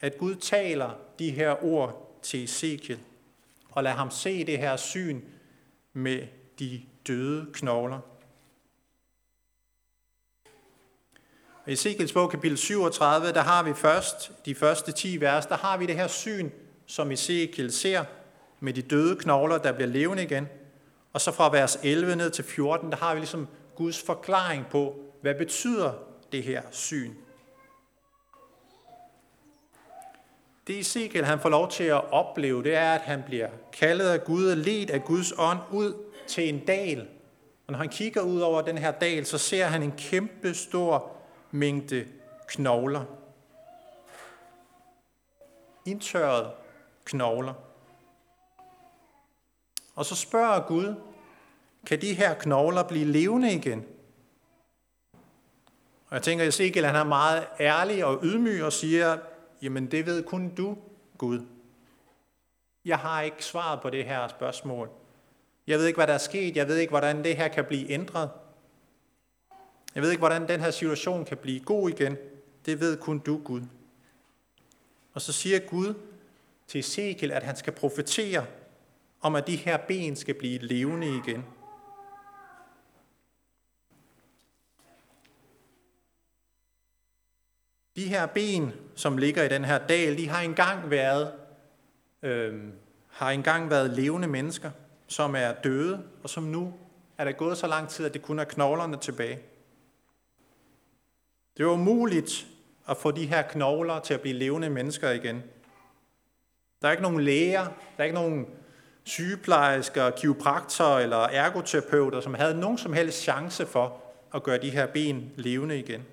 at 0.00 0.18
Gud 0.18 0.34
taler 0.34 0.90
de 1.18 1.30
her 1.30 1.64
ord 1.64 2.18
til 2.22 2.44
Ezekiel, 2.44 2.98
og 3.72 3.82
lad 3.82 3.92
ham 3.92 4.10
se 4.10 4.44
det 4.44 4.58
her 4.58 4.76
syn 4.76 5.20
med 5.92 6.26
de 6.58 6.82
døde 7.06 7.46
knogler. 7.52 8.00
I 11.66 11.72
Ezekiels 11.72 12.12
bog, 12.12 12.30
kapitel 12.30 12.58
37, 12.58 13.32
der 13.32 13.40
har 13.40 13.62
vi 13.62 13.74
først, 13.74 14.32
de 14.46 14.54
første 14.54 14.92
10 14.92 15.20
vers, 15.20 15.46
der 15.46 15.56
har 15.56 15.76
vi 15.76 15.86
det 15.86 15.96
her 15.96 16.06
syn, 16.06 16.50
som 16.86 17.10
Ezekiel 17.10 17.72
ser, 17.72 18.04
med 18.60 18.72
de 18.72 18.82
døde 18.82 19.16
knogler, 19.16 19.58
der 19.58 19.72
bliver 19.72 19.88
levende 19.88 20.22
igen. 20.22 20.48
Og 21.12 21.20
så 21.20 21.32
fra 21.32 21.50
vers 21.50 21.78
11 21.82 22.16
ned 22.16 22.30
til 22.30 22.44
14, 22.44 22.90
der 22.90 22.96
har 22.96 23.14
vi 23.14 23.20
ligesom 23.20 23.48
Guds 23.74 24.02
forklaring 24.02 24.66
på, 24.70 24.96
hvad 25.20 25.34
betyder 25.34 25.92
det 26.32 26.42
her 26.42 26.62
syn. 26.70 27.12
Det 30.66 30.78
Ezekiel 30.78 31.24
han 31.24 31.40
får 31.40 31.48
lov 31.48 31.70
til 31.70 31.84
at 31.84 32.12
opleve, 32.12 32.62
det 32.62 32.74
er, 32.74 32.92
at 32.92 33.00
han 33.00 33.22
bliver 33.22 33.48
kaldet 33.72 34.08
af 34.08 34.24
Gud 34.24 34.46
og 34.46 34.56
ledt 34.56 34.90
af 34.90 35.04
Guds 35.04 35.32
ånd 35.38 35.58
ud 35.70 35.94
til 36.26 36.48
en 36.48 36.64
dal. 36.64 37.08
Og 37.66 37.72
når 37.72 37.78
han 37.78 37.88
kigger 37.88 38.20
ud 38.20 38.40
over 38.40 38.62
den 38.62 38.78
her 38.78 38.90
dal, 38.90 39.26
så 39.26 39.38
ser 39.38 39.66
han 39.66 39.82
en 39.82 39.92
kæmpe 39.92 40.54
stor 40.54 41.16
mængde 41.50 42.06
knogler. 42.46 43.04
Indtørrede 45.86 46.50
knogler. 47.04 47.54
Og 49.94 50.04
så 50.04 50.16
spørger 50.16 50.66
Gud, 50.66 50.94
kan 51.86 52.00
de 52.00 52.14
her 52.14 52.34
knogler 52.34 52.82
blive 52.82 53.04
levende 53.04 53.52
igen? 53.52 53.84
Og 56.08 56.14
jeg 56.14 56.22
tænker, 56.22 56.44
at 56.44 56.48
Ezekiel 56.48 56.86
han 56.86 56.96
er 56.96 57.04
meget 57.04 57.46
ærlig 57.60 58.04
og 58.04 58.20
ydmyg 58.22 58.64
og 58.64 58.72
siger, 58.72 59.18
jamen 59.62 59.90
det 59.90 60.06
ved 60.06 60.22
kun 60.22 60.54
du, 60.54 60.78
Gud. 61.18 61.40
Jeg 62.84 62.98
har 62.98 63.22
ikke 63.22 63.44
svaret 63.44 63.80
på 63.80 63.90
det 63.90 64.04
her 64.04 64.28
spørgsmål. 64.28 64.90
Jeg 65.66 65.78
ved 65.78 65.86
ikke, 65.86 65.96
hvad 65.96 66.06
der 66.06 66.14
er 66.14 66.18
sket. 66.18 66.56
Jeg 66.56 66.68
ved 66.68 66.76
ikke, 66.76 66.90
hvordan 66.90 67.24
det 67.24 67.36
her 67.36 67.48
kan 67.48 67.64
blive 67.64 67.90
ændret. 67.90 68.30
Jeg 69.94 70.02
ved 70.02 70.10
ikke, 70.10 70.20
hvordan 70.20 70.48
den 70.48 70.60
her 70.60 70.70
situation 70.70 71.24
kan 71.24 71.36
blive 71.36 71.60
god 71.60 71.90
igen. 71.90 72.16
Det 72.66 72.80
ved 72.80 72.96
kun 72.96 73.18
du, 73.18 73.40
Gud. 73.44 73.62
Og 75.14 75.20
så 75.20 75.32
siger 75.32 75.58
Gud 75.58 75.94
til 76.66 76.78
Ezekiel, 76.78 77.32
at 77.32 77.42
han 77.42 77.56
skal 77.56 77.72
profetere 77.72 78.46
om, 79.20 79.34
at 79.36 79.46
de 79.46 79.56
her 79.56 79.76
ben 79.76 80.16
skal 80.16 80.34
blive 80.34 80.58
levende 80.58 81.06
igen. 81.06 81.44
De 87.96 88.08
her 88.08 88.26
ben, 88.26 88.72
som 88.94 89.18
ligger 89.18 89.42
i 89.42 89.48
den 89.48 89.64
her 89.64 89.78
dal, 89.78 90.18
de 90.18 90.28
har 90.28 90.40
engang 90.40 90.90
været, 90.90 91.32
øh, 92.22 92.62
har 93.08 93.30
engang 93.30 93.70
været 93.70 93.90
levende 93.90 94.28
mennesker, 94.28 94.70
som 95.06 95.34
er 95.34 95.52
døde, 95.52 96.02
og 96.22 96.30
som 96.30 96.42
nu 96.42 96.74
er 97.18 97.24
der 97.24 97.32
gået 97.32 97.58
så 97.58 97.66
lang 97.66 97.88
tid, 97.88 98.06
at 98.06 98.14
det 98.14 98.22
kun 98.22 98.38
er 98.38 98.44
knoglerne 98.44 98.96
tilbage. 98.96 99.38
Det 101.56 101.66
var 101.66 101.72
umuligt 101.72 102.46
at 102.88 102.96
få 102.96 103.10
de 103.10 103.26
her 103.26 103.42
knogler 103.42 104.00
til 104.00 104.14
at 104.14 104.20
blive 104.20 104.34
levende 104.34 104.70
mennesker 104.70 105.10
igen. 105.10 105.42
Der 106.82 106.88
er 106.88 106.92
ikke 106.92 107.02
nogen 107.02 107.20
læger, 107.20 107.64
der 107.64 107.98
er 107.98 108.04
ikke 108.04 108.14
nogen 108.14 108.46
sygeplejersker, 109.04 110.10
kiropraktorer 110.10 110.98
eller 110.98 111.16
ergoterapeuter, 111.16 112.20
som 112.20 112.34
havde 112.34 112.60
nogen 112.60 112.78
som 112.78 112.92
helst 112.92 113.22
chance 113.22 113.66
for 113.66 114.02
at 114.34 114.42
gøre 114.42 114.58
de 114.58 114.70
her 114.70 114.86
ben 114.86 115.32
levende 115.36 115.78
igen. 115.78 116.06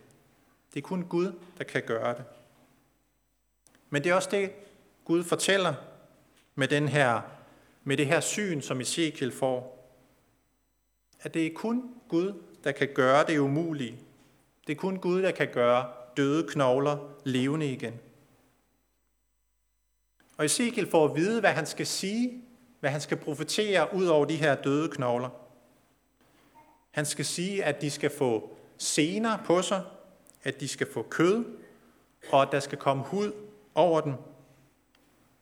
Det 0.73 0.79
er 0.79 0.88
kun 0.88 1.05
Gud, 1.05 1.33
der 1.57 1.63
kan 1.63 1.83
gøre 1.85 2.13
det. 2.17 2.23
Men 3.89 4.03
det 4.03 4.09
er 4.09 4.15
også 4.15 4.29
det, 4.31 4.51
Gud 5.05 5.23
fortæller 5.23 5.73
med, 6.55 6.67
den 6.67 6.88
her, 6.88 7.21
med 7.83 7.97
det 7.97 8.05
her 8.05 8.19
syn, 8.19 8.61
som 8.61 8.81
Ezekiel 8.81 9.31
får. 9.31 9.89
At 11.21 11.33
det 11.33 11.45
er 11.45 11.53
kun 11.55 11.93
Gud, 12.07 12.33
der 12.63 12.71
kan 12.71 12.89
gøre 12.93 13.25
det 13.27 13.38
umulige. 13.38 13.99
Det 14.67 14.75
er 14.75 14.79
kun 14.79 14.99
Gud, 14.99 15.21
der 15.21 15.31
kan 15.31 15.47
gøre 15.53 15.91
døde 16.17 16.47
knogler 16.47 16.97
levende 17.23 17.71
igen. 17.71 17.93
Og 20.38 20.45
Ezekiel 20.45 20.89
får 20.89 21.05
at 21.05 21.15
vide, 21.15 21.39
hvad 21.39 21.51
han 21.51 21.65
skal 21.65 21.88
sige, 21.88 22.43
hvad 22.79 22.89
han 22.89 23.01
skal 23.01 23.17
profetere 23.17 23.93
ud 23.93 24.05
over 24.05 24.25
de 24.25 24.35
her 24.35 24.55
døde 24.55 24.89
knogler. 24.89 25.29
Han 26.91 27.05
skal 27.05 27.25
sige, 27.25 27.63
at 27.63 27.81
de 27.81 27.91
skal 27.91 28.09
få 28.09 28.57
sener 28.77 29.38
på 29.45 29.61
sig, 29.61 29.83
at 30.43 30.60
de 30.60 30.67
skal 30.67 30.93
få 30.93 31.01
kød, 31.10 31.46
og 32.31 32.41
at 32.41 32.48
der 32.51 32.60
skal 32.60 32.77
komme 32.77 33.03
hud 33.03 33.31
over 33.75 34.01
dem, 34.01 34.13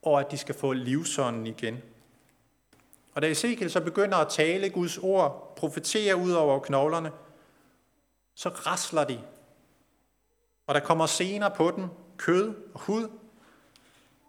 og 0.02 0.20
at 0.20 0.32
de 0.32 0.38
skal 0.38 0.56
få 0.56 0.74
livsånden 0.74 1.48
igen. 1.48 1.82
Og 3.14 3.22
da 3.22 3.32
Ezekiel 3.32 3.72
så 3.72 3.82
begynder 3.82 4.18
at 4.18 4.30
tale 4.30 4.70
Guds 4.70 4.98
ord, 4.98 5.54
profetere 5.56 6.16
ud 6.16 6.32
over 6.32 6.60
knoglerne, 6.60 7.12
så 8.36 8.50
rasler 8.50 9.04
de. 9.04 9.22
Og 10.68 10.76
der 10.76 10.82
kommer 10.82 11.06
sener 11.06 11.50
på 11.50 11.72
den, 11.76 11.88
kød 12.18 12.56
og 12.74 12.80
hud. 12.80 13.04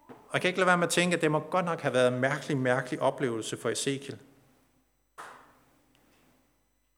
Og 0.09 0.33
jeg 0.33 0.41
kan 0.41 0.49
ikke 0.49 0.59
lade 0.59 0.67
være 0.67 0.79
med 0.79 0.87
at 0.87 0.93
tænke, 0.93 1.17
at 1.17 1.23
det 1.23 1.31
må 1.31 1.41
godt 1.41 1.65
nok 1.65 1.81
have 1.81 1.95
været 1.95 2.13
en 2.13 2.21
mærkelig, 2.21 2.57
mærkelig 2.57 3.01
oplevelse 3.01 3.57
for 3.57 3.69
Ezekiel. 3.69 4.19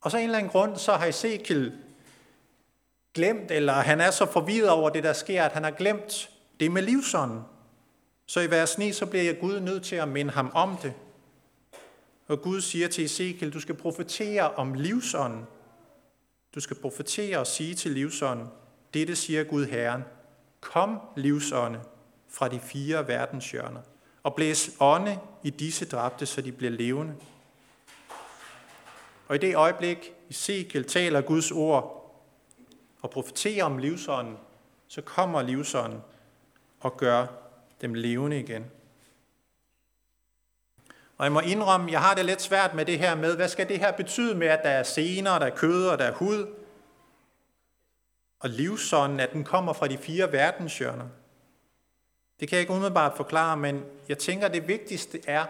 Og 0.00 0.10
så 0.10 0.16
en 0.16 0.24
eller 0.24 0.38
anden 0.38 0.52
grund, 0.52 0.76
så 0.76 0.92
har 0.92 1.06
Ezekiel 1.06 1.78
glemt, 3.14 3.50
eller 3.50 3.72
han 3.72 4.00
er 4.00 4.10
så 4.10 4.26
forvirret 4.26 4.70
over 4.70 4.90
det, 4.90 5.02
der 5.02 5.12
sker, 5.12 5.44
at 5.44 5.52
han 5.52 5.64
har 5.64 5.70
glemt 5.70 6.30
det 6.60 6.72
med 6.72 6.82
livsånden. 6.82 7.40
Så 8.26 8.40
i 8.40 8.50
vers 8.50 8.78
9, 8.78 8.92
så 8.92 9.06
bliver 9.06 9.24
jeg 9.24 9.40
Gud 9.40 9.60
nødt 9.60 9.84
til 9.84 9.96
at 9.96 10.08
minde 10.08 10.32
ham 10.32 10.50
om 10.54 10.76
det. 10.82 10.94
Og 12.28 12.42
Gud 12.42 12.60
siger 12.60 12.88
til 12.88 13.04
Ezekiel, 13.04 13.52
du 13.52 13.60
skal 13.60 13.74
profetere 13.74 14.50
om 14.50 14.74
livsånden. 14.74 15.46
Du 16.54 16.60
skal 16.60 16.76
profetere 16.76 17.38
og 17.38 17.46
sige 17.46 17.74
til 17.74 17.90
livsånden, 17.90 18.46
dette 18.94 19.16
siger 19.16 19.44
Gud 19.44 19.66
Herren, 19.66 20.02
kom 20.60 21.00
livsånde 21.16 21.80
fra 22.28 22.48
de 22.48 22.60
fire 22.60 23.08
verdenshjørner, 23.08 23.80
og 24.22 24.34
blæs 24.34 24.70
ånde 24.80 25.18
i 25.42 25.50
disse 25.50 25.84
dræbte, 25.84 26.26
så 26.26 26.40
de 26.40 26.52
bliver 26.52 26.70
levende. 26.70 27.14
Og 29.28 29.36
i 29.36 29.38
det 29.38 29.56
øjeblik, 29.56 30.12
Ezekiel 30.30 30.84
taler 30.84 31.20
Guds 31.20 31.50
ord 31.50 31.99
og 33.02 33.10
profeterer 33.10 33.64
om 33.64 33.78
livsånden, 33.78 34.36
så 34.88 35.02
kommer 35.02 35.42
livsånden 35.42 36.00
og 36.80 36.96
gør 36.96 37.26
dem 37.80 37.94
levende 37.94 38.40
igen. 38.40 38.70
Og 41.16 41.24
jeg 41.24 41.32
må 41.32 41.40
indrømme, 41.40 41.92
jeg 41.92 42.00
har 42.00 42.14
det 42.14 42.24
lidt 42.24 42.42
svært 42.42 42.74
med 42.74 42.84
det 42.84 42.98
her 42.98 43.14
med, 43.14 43.36
hvad 43.36 43.48
skal 43.48 43.68
det 43.68 43.78
her 43.78 43.92
betyde 43.92 44.34
med, 44.34 44.46
at 44.46 44.60
der 44.62 44.70
er 44.70 44.82
sener, 44.82 45.38
der 45.38 45.46
er 45.46 45.56
kød 45.56 45.86
og 45.86 45.98
der 45.98 46.04
er 46.04 46.12
hud? 46.12 46.46
Og 48.40 48.48
livsånden, 48.48 49.20
at 49.20 49.32
den 49.32 49.44
kommer 49.44 49.72
fra 49.72 49.88
de 49.88 49.98
fire 49.98 50.32
verdenshjørner. 50.32 51.06
Det 52.40 52.48
kan 52.48 52.56
jeg 52.56 52.60
ikke 52.60 52.72
umiddelbart 52.72 53.16
forklare, 53.16 53.56
men 53.56 53.84
jeg 54.08 54.18
tænker, 54.18 54.46
at 54.46 54.54
det 54.54 54.68
vigtigste 54.68 55.20
er, 55.26 55.44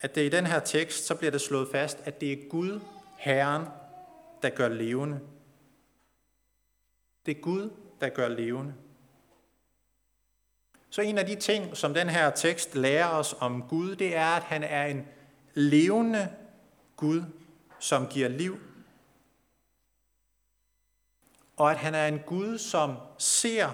at 0.00 0.14
det 0.14 0.26
i 0.26 0.28
den 0.28 0.46
her 0.46 0.60
tekst, 0.60 1.06
så 1.06 1.14
bliver 1.14 1.30
det 1.30 1.40
slået 1.40 1.68
fast, 1.72 1.98
at 2.04 2.20
det 2.20 2.32
er 2.32 2.48
Gud, 2.48 2.80
Herren, 3.16 3.66
der 4.42 4.50
gør 4.50 4.68
levende. 4.68 5.20
Det 7.26 7.36
er 7.36 7.40
Gud, 7.40 7.70
der 8.00 8.08
gør 8.08 8.28
levende. 8.28 8.74
Så 10.90 11.02
en 11.02 11.18
af 11.18 11.26
de 11.26 11.34
ting, 11.34 11.76
som 11.76 11.94
den 11.94 12.08
her 12.08 12.30
tekst 12.30 12.74
lærer 12.74 13.08
os 13.08 13.34
om 13.40 13.62
Gud, 13.68 13.96
det 13.96 14.16
er, 14.16 14.26
at 14.26 14.42
han 14.42 14.62
er 14.62 14.86
en 14.86 15.06
levende 15.54 16.28
Gud, 16.96 17.22
som 17.78 18.06
giver 18.06 18.28
liv. 18.28 18.60
Og 21.56 21.70
at 21.70 21.76
han 21.76 21.94
er 21.94 22.06
en 22.06 22.18
Gud, 22.26 22.58
som 22.58 22.96
ser 23.18 23.70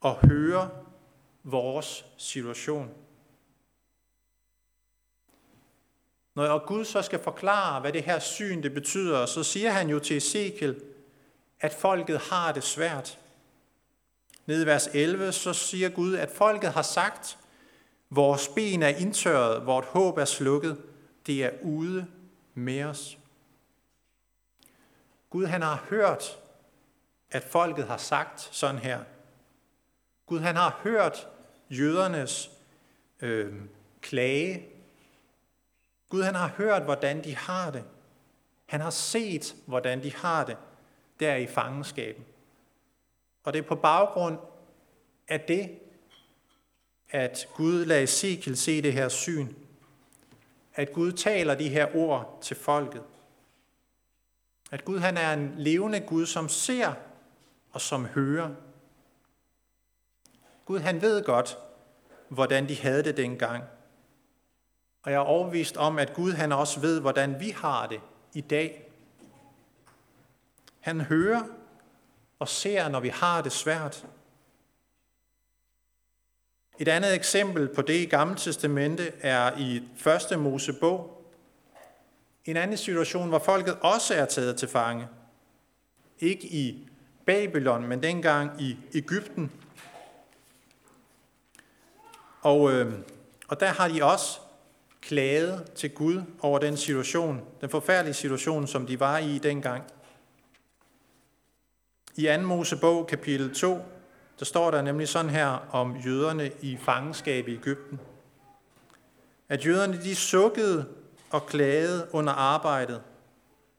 og 0.00 0.26
hører 0.26 0.68
vores 1.42 2.04
situation. 2.16 2.90
Når 6.34 6.66
Gud 6.66 6.84
så 6.84 7.02
skal 7.02 7.18
forklare, 7.18 7.80
hvad 7.80 7.92
det 7.92 8.02
her 8.02 8.18
syn 8.18 8.62
det 8.62 8.74
betyder, 8.74 9.26
så 9.26 9.42
siger 9.42 9.70
han 9.70 9.88
jo 9.88 9.98
til 9.98 10.16
Ezekiel, 10.16 10.82
at 11.62 11.72
folket 11.74 12.18
har 12.18 12.52
det 12.52 12.64
svært. 12.64 13.18
Nede 14.46 14.62
i 14.62 14.66
vers 14.66 14.86
11, 14.86 15.32
så 15.32 15.52
siger 15.52 15.88
Gud, 15.88 16.14
at 16.14 16.30
folket 16.30 16.72
har 16.72 16.82
sagt, 16.82 17.38
vores 18.10 18.48
ben 18.48 18.82
er 18.82 18.88
indtørret, 18.88 19.66
vort 19.66 19.84
håb 19.84 20.18
er 20.18 20.24
slukket, 20.24 20.82
det 21.26 21.44
er 21.44 21.50
ude 21.62 22.06
med 22.54 22.84
os. 22.84 23.18
Gud 25.30 25.46
han 25.46 25.62
har 25.62 25.84
hørt, 25.90 26.38
at 27.30 27.44
folket 27.44 27.86
har 27.86 27.96
sagt 27.96 28.40
sådan 28.40 28.78
her. 28.78 29.04
Gud 30.26 30.40
han 30.40 30.56
har 30.56 30.80
hørt 30.82 31.28
jødernes 31.70 32.50
øh, 33.20 33.54
klage. 34.00 34.66
Gud 36.08 36.22
han 36.22 36.34
har 36.34 36.48
hørt, 36.48 36.82
hvordan 36.82 37.24
de 37.24 37.36
har 37.36 37.70
det. 37.70 37.84
Han 38.66 38.80
har 38.80 38.90
set, 38.90 39.54
hvordan 39.66 40.02
de 40.02 40.14
har 40.14 40.44
det 40.44 40.56
der 41.20 41.36
i 41.36 41.46
fangenskaben. 41.46 42.24
Og 43.44 43.52
det 43.52 43.58
er 43.58 43.62
på 43.62 43.74
baggrund 43.74 44.38
af 45.28 45.40
det, 45.40 45.78
at 47.10 47.48
Gud 47.54 47.84
lader 47.84 48.02
Ezekiel 48.02 48.56
se 48.56 48.82
det 48.82 48.92
her 48.92 49.08
syn. 49.08 49.48
At 50.74 50.92
Gud 50.92 51.12
taler 51.12 51.54
de 51.54 51.68
her 51.68 51.96
ord 51.96 52.38
til 52.42 52.56
folket. 52.56 53.02
At 54.70 54.84
Gud 54.84 54.98
han 54.98 55.16
er 55.16 55.32
en 55.32 55.54
levende 55.56 56.00
Gud, 56.00 56.26
som 56.26 56.48
ser 56.48 56.94
og 57.72 57.80
som 57.80 58.06
hører. 58.06 58.54
Gud 60.64 60.78
han 60.78 61.02
ved 61.02 61.24
godt, 61.24 61.58
hvordan 62.28 62.68
de 62.68 62.80
havde 62.80 63.02
det 63.02 63.16
dengang. 63.16 63.64
Og 65.02 65.12
jeg 65.12 65.16
er 65.16 65.24
overvist 65.24 65.76
om, 65.76 65.98
at 65.98 66.14
Gud 66.14 66.32
han 66.32 66.52
også 66.52 66.80
ved, 66.80 67.00
hvordan 67.00 67.40
vi 67.40 67.50
har 67.50 67.86
det 67.86 68.00
i 68.34 68.40
dag. 68.40 68.91
Han 70.82 71.00
hører 71.00 71.42
og 72.38 72.48
ser, 72.48 72.88
når 72.88 73.00
vi 73.00 73.08
har 73.08 73.42
det 73.42 73.52
svært. 73.52 74.06
Et 76.78 76.88
andet 76.88 77.14
eksempel 77.14 77.68
på 77.68 77.82
det 77.82 77.94
i 77.94 78.04
Gamle 78.04 78.36
Testamente 78.36 79.12
er 79.20 79.58
i 79.58 79.82
1. 80.32 80.40
Mosebog. 80.40 81.24
En 82.44 82.56
anden 82.56 82.76
situation, 82.76 83.28
hvor 83.28 83.38
folket 83.38 83.78
også 83.80 84.14
er 84.14 84.24
taget 84.24 84.56
til 84.56 84.68
fange. 84.68 85.08
Ikke 86.18 86.46
i 86.46 86.88
Babylon, 87.26 87.86
men 87.86 88.02
dengang 88.02 88.62
i 88.62 88.76
Ægypten. 88.94 89.52
Og, 92.40 92.72
øh, 92.72 92.92
og 93.48 93.60
der 93.60 93.66
har 93.66 93.88
de 93.88 94.04
også 94.04 94.40
klaget 95.00 95.72
til 95.74 95.94
Gud 95.94 96.22
over 96.40 96.58
den 96.58 96.76
situation, 96.76 97.40
den 97.60 97.70
forfærdelige 97.70 98.14
situation, 98.14 98.66
som 98.66 98.86
de 98.86 99.00
var 99.00 99.18
i 99.18 99.38
dengang. 99.38 99.84
I 102.16 102.36
2. 102.36 102.42
Mosebog 102.42 103.06
kapitel 103.06 103.54
2, 103.54 103.78
der 104.38 104.44
står 104.44 104.70
der 104.70 104.82
nemlig 104.82 105.08
sådan 105.08 105.30
her 105.30 105.68
om 105.70 105.96
jøderne 105.96 106.50
i 106.60 106.76
fangenskab 106.76 107.48
i 107.48 107.54
Ægypten. 107.54 108.00
At 109.48 109.66
jøderne 109.66 110.02
de 110.02 110.14
sukkede 110.14 110.88
og 111.30 111.46
klagede 111.46 112.08
under 112.12 112.32
arbejdet, 112.32 113.02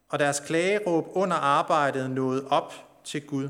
og 0.09 0.19
deres 0.19 0.39
klageråb 0.39 1.07
under 1.13 1.35
arbejdet 1.35 2.11
nåede 2.11 2.47
op 2.47 2.73
til 3.03 3.27
Gud. 3.27 3.49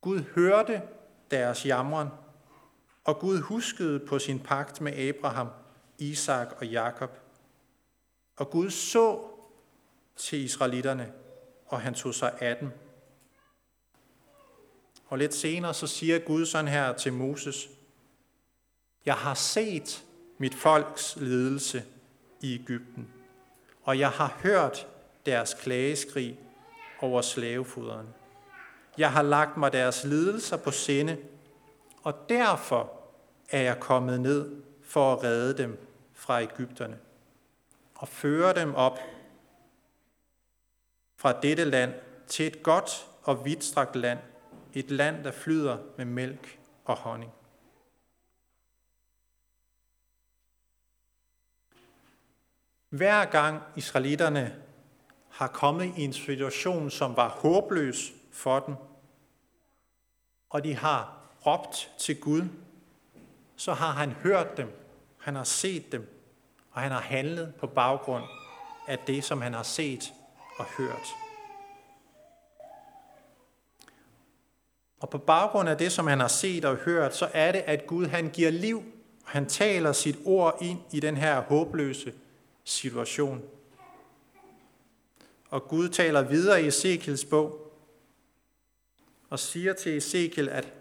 Gud 0.00 0.22
hørte 0.34 0.82
deres 1.30 1.66
jamren, 1.66 2.08
og 3.04 3.18
Gud 3.18 3.40
huskede 3.40 3.98
på 3.98 4.18
sin 4.18 4.38
pagt 4.38 4.80
med 4.80 4.92
Abraham, 4.92 5.48
Isak 5.98 6.48
og 6.58 6.66
Jakob. 6.66 7.18
Og 8.36 8.50
Gud 8.50 8.70
så 8.70 9.20
til 10.16 10.38
israelitterne, 10.38 11.12
og 11.66 11.80
han 11.80 11.94
tog 11.94 12.14
sig 12.14 12.32
af 12.40 12.56
dem. 12.56 12.70
Og 15.06 15.18
lidt 15.18 15.34
senere 15.34 15.74
så 15.74 15.86
siger 15.86 16.18
Gud 16.18 16.46
sådan 16.46 16.68
her 16.68 16.92
til 16.92 17.12
Moses, 17.12 17.68
Jeg 19.06 19.14
har 19.14 19.34
set 19.34 20.04
mit 20.38 20.54
folks 20.54 21.16
lidelse 21.16 21.84
i 22.40 22.54
Ægypten, 22.54 23.08
og 23.82 23.98
jeg 23.98 24.10
har 24.10 24.38
hørt 24.42 24.86
deres 25.26 25.54
klageskrig 25.54 26.38
over 27.00 27.22
slavefoderen. 27.22 28.06
Jeg 28.98 29.12
har 29.12 29.22
lagt 29.22 29.56
mig 29.56 29.72
deres 29.72 30.04
lidelser 30.04 30.56
på 30.56 30.70
sinde, 30.70 31.16
og 32.02 32.28
derfor 32.28 32.92
er 33.50 33.60
jeg 33.60 33.80
kommet 33.80 34.20
ned 34.20 34.62
for 34.82 35.12
at 35.12 35.24
redde 35.24 35.62
dem 35.62 35.78
fra 36.12 36.42
Ægypterne 36.42 36.98
og 37.94 38.08
føre 38.08 38.54
dem 38.54 38.74
op 38.74 38.98
fra 41.16 41.40
dette 41.40 41.64
land 41.64 41.94
til 42.26 42.46
et 42.46 42.62
godt 42.62 43.06
og 43.22 43.44
vidtstrakt 43.44 43.96
land, 43.96 44.18
et 44.78 44.90
land, 44.90 45.24
der 45.24 45.32
flyder 45.32 45.78
med 45.96 46.04
mælk 46.04 46.58
og 46.84 46.96
honning. 46.96 47.32
Hver 52.88 53.24
gang 53.24 53.62
israelitterne 53.76 54.62
har 55.30 55.46
kommet 55.46 55.92
i 55.96 56.04
en 56.04 56.12
situation, 56.12 56.90
som 56.90 57.16
var 57.16 57.28
håbløs 57.28 58.12
for 58.32 58.60
dem, 58.60 58.74
og 60.50 60.64
de 60.64 60.74
har 60.74 61.18
råbt 61.46 61.90
til 61.98 62.20
Gud, 62.20 62.42
så 63.56 63.72
har 63.72 63.92
han 63.92 64.10
hørt 64.10 64.56
dem, 64.56 64.72
han 65.18 65.34
har 65.34 65.44
set 65.44 65.92
dem, 65.92 66.30
og 66.72 66.80
han 66.80 66.90
har 66.90 67.00
handlet 67.00 67.54
på 67.54 67.66
baggrund 67.66 68.24
af 68.88 68.98
det, 68.98 69.24
som 69.24 69.40
han 69.40 69.54
har 69.54 69.62
set 69.62 70.12
og 70.58 70.64
hørt. 70.64 71.25
Og 75.00 75.10
på 75.10 75.18
baggrund 75.18 75.68
af 75.68 75.78
det, 75.78 75.92
som 75.92 76.06
han 76.06 76.20
har 76.20 76.28
set 76.28 76.64
og 76.64 76.76
hørt, 76.76 77.16
så 77.16 77.28
er 77.32 77.52
det, 77.52 77.58
at 77.58 77.86
Gud 77.86 78.06
han 78.06 78.30
giver 78.30 78.50
liv, 78.50 78.82
han 79.24 79.46
taler 79.46 79.92
sit 79.92 80.18
ord 80.24 80.58
ind 80.60 80.78
i 80.92 81.00
den 81.00 81.16
her 81.16 81.40
håbløse 81.40 82.12
situation. 82.64 83.42
Og 85.50 85.68
Gud 85.68 85.88
taler 85.88 86.22
videre 86.22 86.62
i 86.62 86.66
Ezekiels 86.66 87.24
bog, 87.24 87.72
og 89.30 89.38
siger 89.38 89.72
til 89.72 89.96
Ezekiel, 89.96 90.48
at 90.48 90.72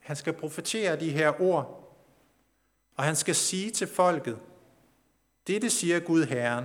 han 0.00 0.16
skal 0.16 0.32
profetere 0.32 1.00
de 1.00 1.10
her 1.10 1.40
ord, 1.40 1.94
og 2.96 3.04
han 3.04 3.16
skal 3.16 3.34
sige 3.34 3.70
til 3.70 3.86
folket, 3.86 4.38
dette 5.46 5.70
siger 5.70 6.00
Gud 6.00 6.24
Herren, 6.24 6.64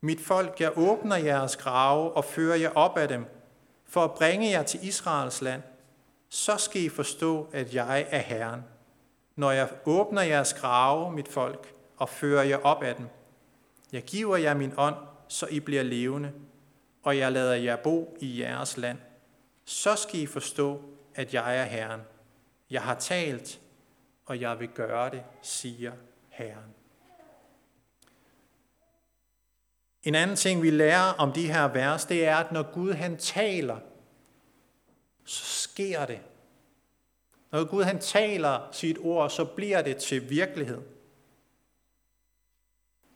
mit 0.00 0.20
folk, 0.20 0.60
jeg 0.60 0.78
åbner 0.78 1.16
jeres 1.16 1.56
grave 1.56 2.12
og 2.12 2.24
fører 2.24 2.56
jer 2.56 2.70
op 2.70 2.98
af 2.98 3.08
dem, 3.08 3.26
for 3.84 4.04
at 4.04 4.14
bringe 4.14 4.50
jer 4.50 4.62
til 4.62 4.88
Israels 4.88 5.42
land. 5.42 5.62
Så 6.28 6.56
skal 6.56 6.82
I 6.82 6.88
forstå, 6.88 7.50
at 7.52 7.74
jeg 7.74 8.06
er 8.10 8.18
Herren, 8.18 8.60
når 9.36 9.50
jeg 9.50 9.68
åbner 9.84 10.22
jeres 10.22 10.54
grave, 10.54 11.12
mit 11.12 11.28
folk, 11.28 11.74
og 11.96 12.08
fører 12.08 12.42
jer 12.42 12.58
op 12.58 12.82
af 12.82 12.94
dem. 12.94 13.06
Jeg 13.92 14.02
giver 14.02 14.36
jer 14.36 14.54
min 14.54 14.72
ånd, 14.76 14.94
så 15.28 15.46
I 15.46 15.60
bliver 15.60 15.82
levende, 15.82 16.32
og 17.02 17.18
jeg 17.18 17.32
lader 17.32 17.54
jer 17.54 17.76
bo 17.76 18.16
i 18.20 18.40
jeres 18.40 18.76
land. 18.76 18.98
Så 19.64 19.96
skal 19.96 20.20
I 20.20 20.26
forstå, 20.26 20.82
at 21.14 21.34
jeg 21.34 21.58
er 21.58 21.64
Herren. 21.64 22.00
Jeg 22.70 22.82
har 22.82 22.94
talt, 22.94 23.60
og 24.26 24.40
jeg 24.40 24.60
vil 24.60 24.68
gøre 24.68 25.10
det, 25.10 25.22
siger 25.42 25.92
Herren. 26.28 26.74
En 30.02 30.14
anden 30.14 30.36
ting, 30.36 30.62
vi 30.62 30.70
lærer 30.70 31.12
om 31.18 31.32
de 31.32 31.52
her 31.52 31.68
vers, 31.68 32.04
det 32.04 32.26
er, 32.26 32.36
at 32.36 32.52
når 32.52 32.72
Gud 32.72 32.92
han 32.92 33.16
taler, 33.16 33.76
så 35.26 35.44
sker 35.44 36.06
det. 36.06 36.20
Når 37.50 37.64
Gud 37.64 37.82
han 37.82 37.98
taler 37.98 38.68
sit 38.72 38.98
ord, 39.00 39.30
så 39.30 39.44
bliver 39.44 39.82
det 39.82 39.96
til 39.96 40.30
virkelighed. 40.30 40.82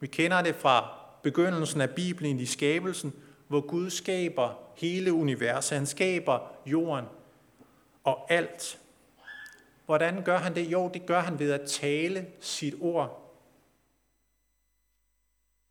Vi 0.01 0.07
kender 0.07 0.42
det 0.42 0.57
fra 0.57 0.99
begyndelsen 1.23 1.81
af 1.81 1.90
Bibelen 1.90 2.40
i 2.40 2.46
skabelsen, 2.46 3.12
hvor 3.49 3.61
Gud 3.61 3.90
skaber 3.90 4.73
hele 4.77 5.12
universet. 5.12 5.79
Han 5.79 5.87
skaber 5.87 6.53
jorden 6.66 7.05
og 8.05 8.33
alt. 8.33 8.81
Hvordan 9.87 10.25
gør 10.25 10.38
han 10.38 10.55
det? 10.55 10.73
Jo, 10.73 10.90
det 10.94 11.07
gør 11.07 11.20
han 11.20 11.38
ved 11.38 11.53
at 11.53 11.68
tale 11.68 12.27
sit 12.40 12.75
ord. 12.81 13.35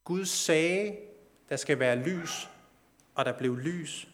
Gud 0.03 0.25
sagde, 0.25 0.97
der 1.49 1.55
skal 1.55 1.79
være 1.79 1.95
lys, 1.95 2.49
og 3.15 3.25
der 3.25 3.37
blev 3.37 3.57
lys. 3.57 4.07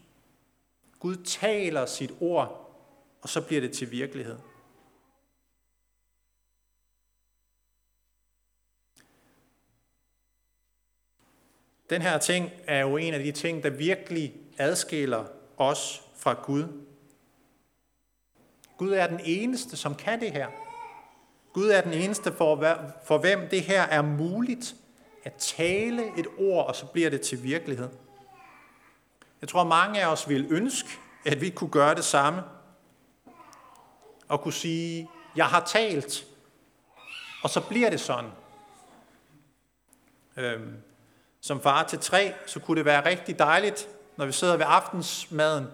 Gud 0.99 1.15
taler 1.15 1.85
sit 1.85 2.11
ord, 2.19 2.77
og 3.21 3.29
så 3.29 3.41
bliver 3.41 3.61
det 3.61 3.71
til 3.71 3.91
virkelighed. 3.91 4.37
Den 11.89 12.01
her 12.01 12.17
ting 12.17 12.51
er 12.67 12.79
jo 12.79 12.97
en 12.97 13.13
af 13.13 13.23
de 13.23 13.31
ting, 13.31 13.63
der 13.63 13.69
virkelig 13.69 14.33
adskiller 14.57 15.25
os 15.57 16.01
fra 16.15 16.33
Gud. 16.33 16.85
Gud 18.77 18.91
er 18.91 19.07
den 19.07 19.19
eneste, 19.23 19.77
som 19.77 19.95
kan 19.95 20.19
det 20.19 20.31
her. 20.31 20.47
Gud 21.53 21.69
er 21.69 21.81
den 21.81 21.93
eneste, 21.93 22.33
for, 22.33 22.75
for 23.03 23.17
hvem 23.17 23.49
det 23.49 23.61
her 23.61 23.81
er 23.81 24.01
muligt 24.01 24.75
at 25.23 25.33
tale 25.33 26.19
et 26.19 26.27
ord, 26.37 26.67
og 26.67 26.75
så 26.75 26.85
bliver 26.85 27.09
det 27.09 27.21
til 27.21 27.43
virkelighed. 27.43 27.89
Jeg 29.45 29.49
tror, 29.49 29.63
mange 29.63 30.01
af 30.01 30.07
os 30.07 30.29
vil 30.29 30.47
ønske, 30.49 30.89
at 31.25 31.41
vi 31.41 31.49
kunne 31.49 31.69
gøre 31.69 31.95
det 31.95 32.05
samme. 32.05 32.43
Og 34.27 34.41
kunne 34.41 34.53
sige, 34.53 35.09
jeg 35.35 35.45
har 35.45 35.59
talt, 35.59 36.25
og 37.43 37.49
så 37.49 37.61
bliver 37.61 37.89
det 37.89 37.99
sådan. 37.99 38.31
Øhm, 40.37 40.73
som 41.41 41.61
far 41.61 41.83
til 41.83 41.99
tre, 41.99 42.33
så 42.45 42.59
kunne 42.59 42.77
det 42.77 42.85
være 42.85 43.05
rigtig 43.05 43.39
dejligt, 43.39 43.87
når 44.17 44.25
vi 44.25 44.31
sidder 44.31 44.57
ved 44.57 44.65
aftensmaden, 44.67 45.67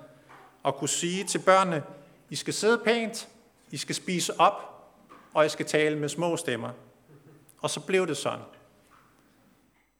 og 0.64 0.76
kunne 0.76 0.90
sige 0.90 1.24
til 1.24 1.40
børnene, 1.40 1.84
I 2.30 2.36
skal 2.36 2.54
sidde 2.54 2.82
pænt, 2.86 3.28
I 3.72 3.78
skal 3.78 3.96
spise 3.96 4.40
op, 4.40 4.86
og 5.34 5.46
I 5.46 5.50
skal 5.50 5.66
tale 5.66 5.98
med 5.98 6.10
små 6.10 6.38
stemmer. 6.38 6.70
Og 7.62 7.70
så 7.70 7.80
blev 7.80 8.08
det 8.08 8.18
sådan. 8.18 8.46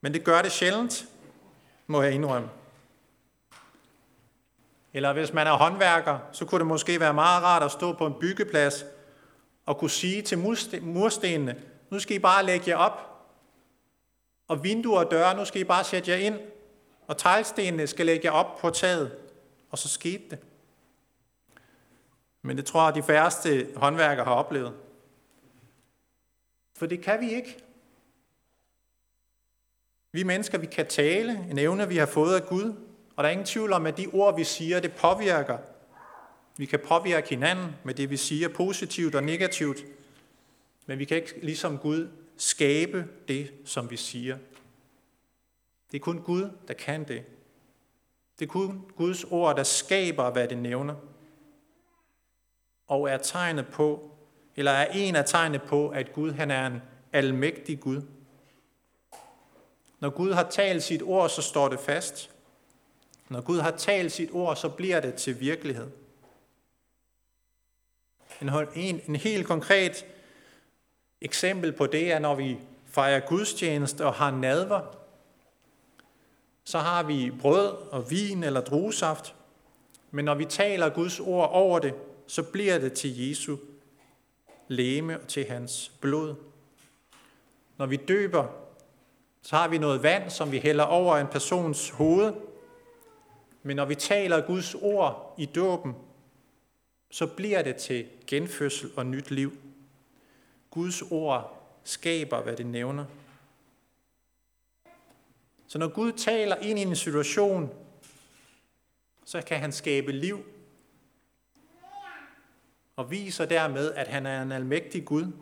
Men 0.00 0.14
det 0.14 0.24
gør 0.24 0.42
det 0.42 0.52
sjældent, 0.52 1.04
må 1.86 2.02
jeg 2.02 2.12
indrømme. 2.12 2.48
Eller 4.92 5.12
hvis 5.12 5.32
man 5.32 5.46
er 5.46 5.52
håndværker, 5.52 6.18
så 6.32 6.44
kunne 6.44 6.58
det 6.58 6.66
måske 6.66 7.00
være 7.00 7.14
meget 7.14 7.42
rart 7.42 7.62
at 7.62 7.70
stå 7.70 7.92
på 7.92 8.06
en 8.06 8.14
byggeplads 8.20 8.84
og 9.66 9.78
kunne 9.78 9.90
sige 9.90 10.22
til 10.22 10.38
murstenene, 10.82 11.62
nu 11.90 11.98
skal 11.98 12.16
I 12.16 12.18
bare 12.18 12.44
lægge 12.46 12.70
jer 12.70 12.76
op, 12.76 13.08
og 14.48 14.64
vinduer 14.64 15.04
og 15.04 15.10
døre, 15.10 15.36
nu 15.36 15.44
skal 15.44 15.60
I 15.60 15.64
bare 15.64 15.84
sætte 15.84 16.10
jer 16.10 16.16
ind, 16.16 16.38
og 17.06 17.18
teglstenene 17.18 17.86
skal 17.86 18.06
lægge 18.06 18.26
jer 18.26 18.32
op 18.32 18.58
på 18.58 18.70
taget. 18.70 19.16
Og 19.70 19.78
så 19.78 19.88
skete 19.88 20.24
det. 20.30 20.38
Men 22.42 22.56
det 22.56 22.66
tror 22.66 22.84
jeg, 22.84 22.94
de 22.94 23.02
færreste 23.02 23.68
håndværkere 23.76 24.24
har 24.24 24.34
oplevet. 24.34 24.74
For 26.76 26.86
det 26.86 27.00
kan 27.00 27.20
vi 27.20 27.30
ikke. 27.30 27.58
Vi 30.12 30.22
mennesker, 30.22 30.58
vi 30.58 30.66
kan 30.66 30.86
tale, 30.86 31.46
en 31.50 31.58
evne, 31.58 31.88
vi 31.88 31.96
har 31.96 32.06
fået 32.06 32.34
af 32.40 32.46
Gud, 32.46 32.74
og 33.16 33.24
der 33.24 33.28
er 33.28 33.32
ingen 33.32 33.46
tvivl 33.46 33.72
om, 33.72 33.86
at 33.86 33.96
de 33.96 34.06
ord, 34.12 34.36
vi 34.36 34.44
siger, 34.44 34.80
det 34.80 34.92
påvirker. 34.92 35.58
Vi 36.56 36.66
kan 36.66 36.80
påvirke 36.88 37.28
hinanden 37.28 37.76
med 37.84 37.94
det, 37.94 38.10
vi 38.10 38.16
siger, 38.16 38.48
positivt 38.48 39.14
og 39.14 39.22
negativt, 39.22 39.84
men 40.86 40.98
vi 40.98 41.04
kan 41.04 41.16
ikke 41.16 41.40
ligesom 41.42 41.78
Gud 41.78 42.08
skabe 42.36 43.06
det, 43.28 43.52
som 43.64 43.90
vi 43.90 43.96
siger. 43.96 44.38
Det 45.92 45.98
er 45.98 46.02
kun 46.02 46.22
Gud, 46.22 46.50
der 46.68 46.74
kan 46.74 47.08
det. 47.08 47.24
Det 48.38 48.44
er 48.44 48.50
kun 48.50 48.84
Guds 48.96 49.24
ord, 49.24 49.56
der 49.56 49.62
skaber, 49.62 50.30
hvad 50.30 50.48
det 50.48 50.58
nævner. 50.58 50.94
Og 52.86 53.10
er 53.10 53.16
tegnet 53.18 53.66
på, 53.66 54.10
eller 54.56 54.70
er 54.70 54.92
en 54.92 55.16
af 55.16 55.24
tegnene 55.24 55.58
på, 55.58 55.88
at 55.88 56.12
Gud 56.12 56.32
han 56.32 56.50
er 56.50 56.66
en 56.66 56.82
almægtig 57.12 57.80
Gud. 57.80 58.02
Når 60.00 60.10
Gud 60.10 60.32
har 60.32 60.50
talt 60.50 60.82
sit 60.82 61.02
ord, 61.02 61.28
så 61.28 61.42
står 61.42 61.68
det 61.68 61.80
fast. 61.80 62.30
Når 63.32 63.40
Gud 63.40 63.60
har 63.60 63.70
talt 63.70 64.12
sit 64.12 64.30
ord, 64.32 64.56
så 64.56 64.68
bliver 64.68 65.00
det 65.00 65.14
til 65.14 65.40
virkelighed. 65.40 65.90
En, 68.40 68.50
en, 68.74 69.00
en 69.08 69.16
helt 69.16 69.46
konkret 69.46 70.06
eksempel 71.20 71.72
på 71.72 71.86
det 71.86 72.12
er, 72.12 72.18
når 72.18 72.34
vi 72.34 72.58
fejrer 72.86 73.20
gudstjeneste 73.20 74.06
og 74.06 74.14
har 74.14 74.30
nadver, 74.30 74.80
så 76.64 76.78
har 76.78 77.02
vi 77.02 77.32
brød 77.40 77.68
og 77.90 78.10
vin 78.10 78.44
eller 78.44 78.60
druesaft. 78.60 79.34
Men 80.10 80.24
når 80.24 80.34
vi 80.34 80.44
taler 80.44 80.88
Guds 80.88 81.20
ord 81.20 81.50
over 81.52 81.78
det, 81.78 81.94
så 82.26 82.42
bliver 82.42 82.78
det 82.78 82.92
til 82.92 83.28
Jesu 83.28 83.56
læme 84.68 85.20
og 85.20 85.28
til 85.28 85.44
hans 85.44 85.92
blod. 86.00 86.34
Når 87.76 87.86
vi 87.86 87.96
døber, 87.96 88.46
så 89.42 89.56
har 89.56 89.68
vi 89.68 89.78
noget 89.78 90.02
vand, 90.02 90.30
som 90.30 90.52
vi 90.52 90.58
hælder 90.58 90.84
over 90.84 91.16
en 91.16 91.26
persons 91.26 91.90
hoved. 91.90 92.32
Men 93.62 93.76
når 93.76 93.84
vi 93.84 93.94
taler 93.94 94.46
Guds 94.46 94.74
ord 94.74 95.34
i 95.38 95.46
dåben, 95.46 95.94
så 97.10 97.26
bliver 97.26 97.62
det 97.62 97.76
til 97.76 98.08
genfødsel 98.26 98.90
og 98.96 99.06
nyt 99.06 99.30
liv. 99.30 99.52
Guds 100.70 101.02
ord 101.02 101.62
skaber, 101.84 102.42
hvad 102.42 102.56
det 102.56 102.66
nævner. 102.66 103.04
Så 105.66 105.78
når 105.78 105.88
Gud 105.88 106.12
taler 106.12 106.56
ind 106.56 106.78
i 106.78 106.82
en 106.82 106.96
situation, 106.96 107.70
så 109.24 109.42
kan 109.42 109.58
han 109.58 109.72
skabe 109.72 110.12
liv 110.12 110.44
og 112.96 113.10
viser 113.10 113.44
dermed, 113.44 113.92
at 113.92 114.08
han 114.08 114.26
er 114.26 114.42
en 114.42 114.52
almægtig 114.52 115.04
Gud. 115.04 115.32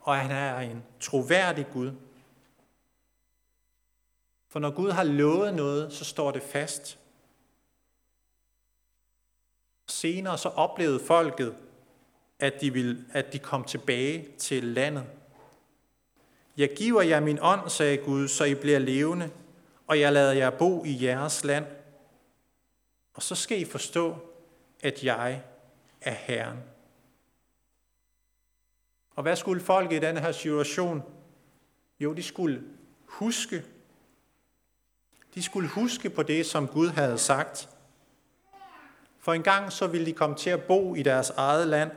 og 0.00 0.16
at 0.16 0.22
han 0.22 0.30
er 0.30 0.70
en 0.70 0.82
troværdig 1.00 1.66
Gud. 1.72 1.92
For 4.52 4.58
når 4.58 4.70
Gud 4.70 4.90
har 4.90 5.04
lovet 5.04 5.54
noget, 5.54 5.92
så 5.92 6.04
står 6.04 6.30
det 6.30 6.42
fast. 6.42 6.98
Senere 9.88 10.38
så 10.38 10.48
oplevede 10.48 11.00
folket, 11.00 11.54
at 12.38 12.60
de, 12.60 12.72
ville, 12.72 13.04
at 13.12 13.32
de 13.32 13.38
kom 13.38 13.64
tilbage 13.64 14.28
til 14.38 14.64
landet. 14.64 15.04
Jeg 16.56 16.74
giver 16.76 17.02
jer 17.02 17.20
min 17.20 17.38
ånd, 17.42 17.70
sagde 17.70 17.96
Gud, 17.96 18.28
så 18.28 18.44
I 18.44 18.54
bliver 18.54 18.78
levende, 18.78 19.30
og 19.86 20.00
jeg 20.00 20.12
lader 20.12 20.32
jer 20.32 20.50
bo 20.50 20.84
i 20.84 21.04
jeres 21.04 21.44
land. 21.44 21.66
Og 23.14 23.22
så 23.22 23.34
skal 23.34 23.60
I 23.60 23.64
forstå, 23.64 24.16
at 24.80 25.04
jeg 25.04 25.42
er 26.00 26.14
Herren. 26.14 26.58
Og 29.16 29.22
hvad 29.22 29.36
skulle 29.36 29.62
folk 29.62 29.92
i 29.92 29.98
denne 29.98 30.20
her 30.20 30.32
situation? 30.32 31.02
Jo, 32.00 32.12
de 32.12 32.22
skulle 32.22 32.62
huske. 33.04 33.64
De 35.34 35.42
skulle 35.42 35.68
huske 35.68 36.10
på 36.10 36.22
det, 36.22 36.46
som 36.46 36.68
Gud 36.68 36.88
havde 36.88 37.18
sagt. 37.18 37.68
For 39.18 39.32
en 39.32 39.42
gang 39.42 39.72
så 39.72 39.86
ville 39.86 40.06
de 40.06 40.12
komme 40.12 40.36
til 40.36 40.50
at 40.50 40.62
bo 40.62 40.94
i 40.94 41.02
deres 41.02 41.30
eget 41.30 41.68
land, 41.68 41.90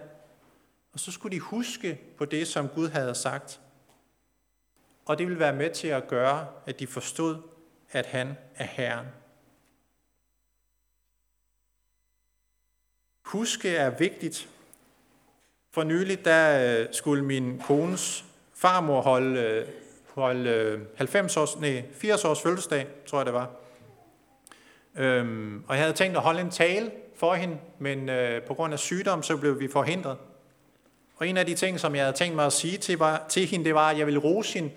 og 0.93 0.99
så 0.99 1.11
skulle 1.11 1.35
de 1.35 1.39
huske 1.39 1.99
på 2.17 2.25
det, 2.25 2.47
som 2.47 2.67
Gud 2.67 2.89
havde 2.89 3.15
sagt. 3.15 3.59
Og 5.05 5.17
det 5.17 5.27
ville 5.27 5.39
være 5.39 5.55
med 5.55 5.69
til 5.69 5.87
at 5.87 6.07
gøre, 6.07 6.47
at 6.65 6.79
de 6.79 6.87
forstod, 6.87 7.41
at 7.91 8.05
han 8.05 8.37
er 8.55 8.65
Herren. 8.65 9.07
Huske 13.21 13.75
er 13.75 13.89
vigtigt. 13.89 14.49
For 15.71 15.83
nylig 15.83 16.25
der 16.25 16.79
øh, 16.81 16.87
skulle 16.91 17.25
min 17.25 17.59
kones 17.59 18.25
farmor 18.53 19.01
holde, 19.01 19.39
øh, 19.39 19.67
holde 20.15 20.49
øh, 20.49 20.81
90 20.95 21.37
års, 21.37 21.59
nej, 21.59 21.83
80 21.93 22.25
års 22.25 22.41
fødselsdag, 22.41 22.87
tror 23.07 23.19
jeg 23.19 23.25
det 23.25 23.33
var. 23.33 23.49
Øhm, 24.95 25.63
og 25.67 25.75
jeg 25.75 25.83
havde 25.83 25.97
tænkt 25.97 26.17
at 26.17 26.23
holde 26.23 26.41
en 26.41 26.51
tale 26.51 26.91
for 27.15 27.33
hende, 27.33 27.57
men 27.79 28.09
øh, 28.09 28.43
på 28.43 28.53
grund 28.53 28.73
af 28.73 28.79
sygdom, 28.79 29.23
så 29.23 29.37
blev 29.37 29.59
vi 29.59 29.67
forhindret. 29.67 30.17
Og 31.17 31.27
en 31.27 31.37
af 31.37 31.45
de 31.45 31.55
ting, 31.55 31.79
som 31.79 31.95
jeg 31.95 32.03
havde 32.03 32.17
tænkt 32.17 32.35
mig 32.35 32.45
at 32.45 32.53
sige 32.53 32.77
til, 32.77 32.97
var, 32.97 33.25
til 33.29 33.45
hende, 33.45 33.65
det 33.65 33.75
var, 33.75 33.89
at 33.89 33.97
jeg 33.97 34.05
ville 34.05 34.19
rose 34.19 34.53
hende, 34.53 34.71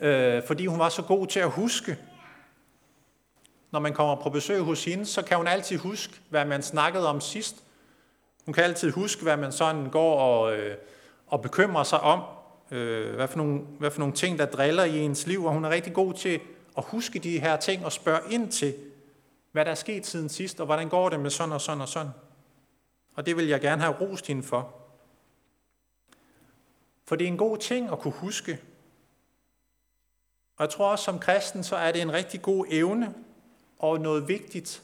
øh, 0.00 0.42
fordi 0.46 0.66
hun 0.66 0.78
var 0.78 0.88
så 0.88 1.02
god 1.02 1.26
til 1.26 1.40
at 1.40 1.50
huske. 1.50 1.98
Når 3.70 3.80
man 3.80 3.92
kommer 3.92 4.22
på 4.22 4.30
besøg 4.30 4.60
hos 4.60 4.84
hende, 4.84 5.06
så 5.06 5.22
kan 5.22 5.36
hun 5.36 5.46
altid 5.46 5.78
huske, 5.78 6.12
hvad 6.28 6.44
man 6.44 6.62
snakkede 6.62 7.08
om 7.08 7.20
sidst. 7.20 7.56
Hun 8.44 8.54
kan 8.54 8.64
altid 8.64 8.90
huske, 8.90 9.22
hvad 9.22 9.36
man 9.36 9.52
sådan 9.52 9.90
går 9.90 10.18
og, 10.20 10.56
øh, 10.56 10.76
og 11.26 11.42
bekymrer 11.42 11.84
sig 11.84 12.00
om. 12.00 12.20
Øh, 12.74 13.14
hvad, 13.14 13.28
for 13.28 13.36
nogle, 13.36 13.58
hvad 13.58 13.90
for 13.90 13.98
nogle 13.98 14.14
ting, 14.14 14.38
der 14.38 14.46
driller 14.46 14.84
i 14.84 14.98
ens 14.98 15.26
liv. 15.26 15.44
Og 15.44 15.52
hun 15.52 15.64
er 15.64 15.70
rigtig 15.70 15.92
god 15.92 16.14
til 16.14 16.40
at 16.76 16.84
huske 16.84 17.18
de 17.18 17.40
her 17.40 17.56
ting 17.56 17.84
og 17.84 17.92
spørge 17.92 18.32
ind 18.32 18.52
til, 18.52 18.74
hvad 19.52 19.64
der 19.64 19.70
er 19.70 19.74
sket 19.74 20.06
siden 20.06 20.28
sidst, 20.28 20.60
og 20.60 20.66
hvordan 20.66 20.88
går 20.88 21.08
det 21.08 21.20
med 21.20 21.30
sådan 21.30 21.52
og 21.52 21.60
sådan 21.60 21.80
og 21.80 21.88
sådan. 21.88 22.12
Og 23.14 23.26
det 23.26 23.36
vil 23.36 23.46
jeg 23.46 23.60
gerne 23.60 23.82
have 23.82 23.96
rost 24.00 24.26
hende 24.26 24.42
for. 24.42 24.74
For 27.04 27.16
det 27.16 27.24
er 27.24 27.28
en 27.28 27.36
god 27.36 27.58
ting 27.58 27.90
at 27.92 27.98
kunne 27.98 28.14
huske. 28.14 28.60
Og 30.56 30.62
jeg 30.62 30.70
tror 30.70 30.90
også 30.90 31.04
som 31.04 31.18
kristen, 31.18 31.64
så 31.64 31.76
er 31.76 31.92
det 31.92 32.02
en 32.02 32.12
rigtig 32.12 32.42
god 32.42 32.66
evne 32.70 33.14
og 33.78 34.00
noget 34.00 34.28
vigtigt 34.28 34.82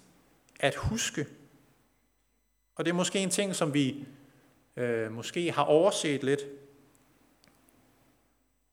at 0.60 0.74
huske. 0.74 1.26
Og 2.74 2.84
det 2.84 2.90
er 2.90 2.94
måske 2.94 3.18
en 3.18 3.30
ting, 3.30 3.54
som 3.54 3.74
vi 3.74 4.06
øh, 4.76 5.12
måske 5.12 5.52
har 5.52 5.62
overset 5.62 6.24
lidt. 6.24 6.40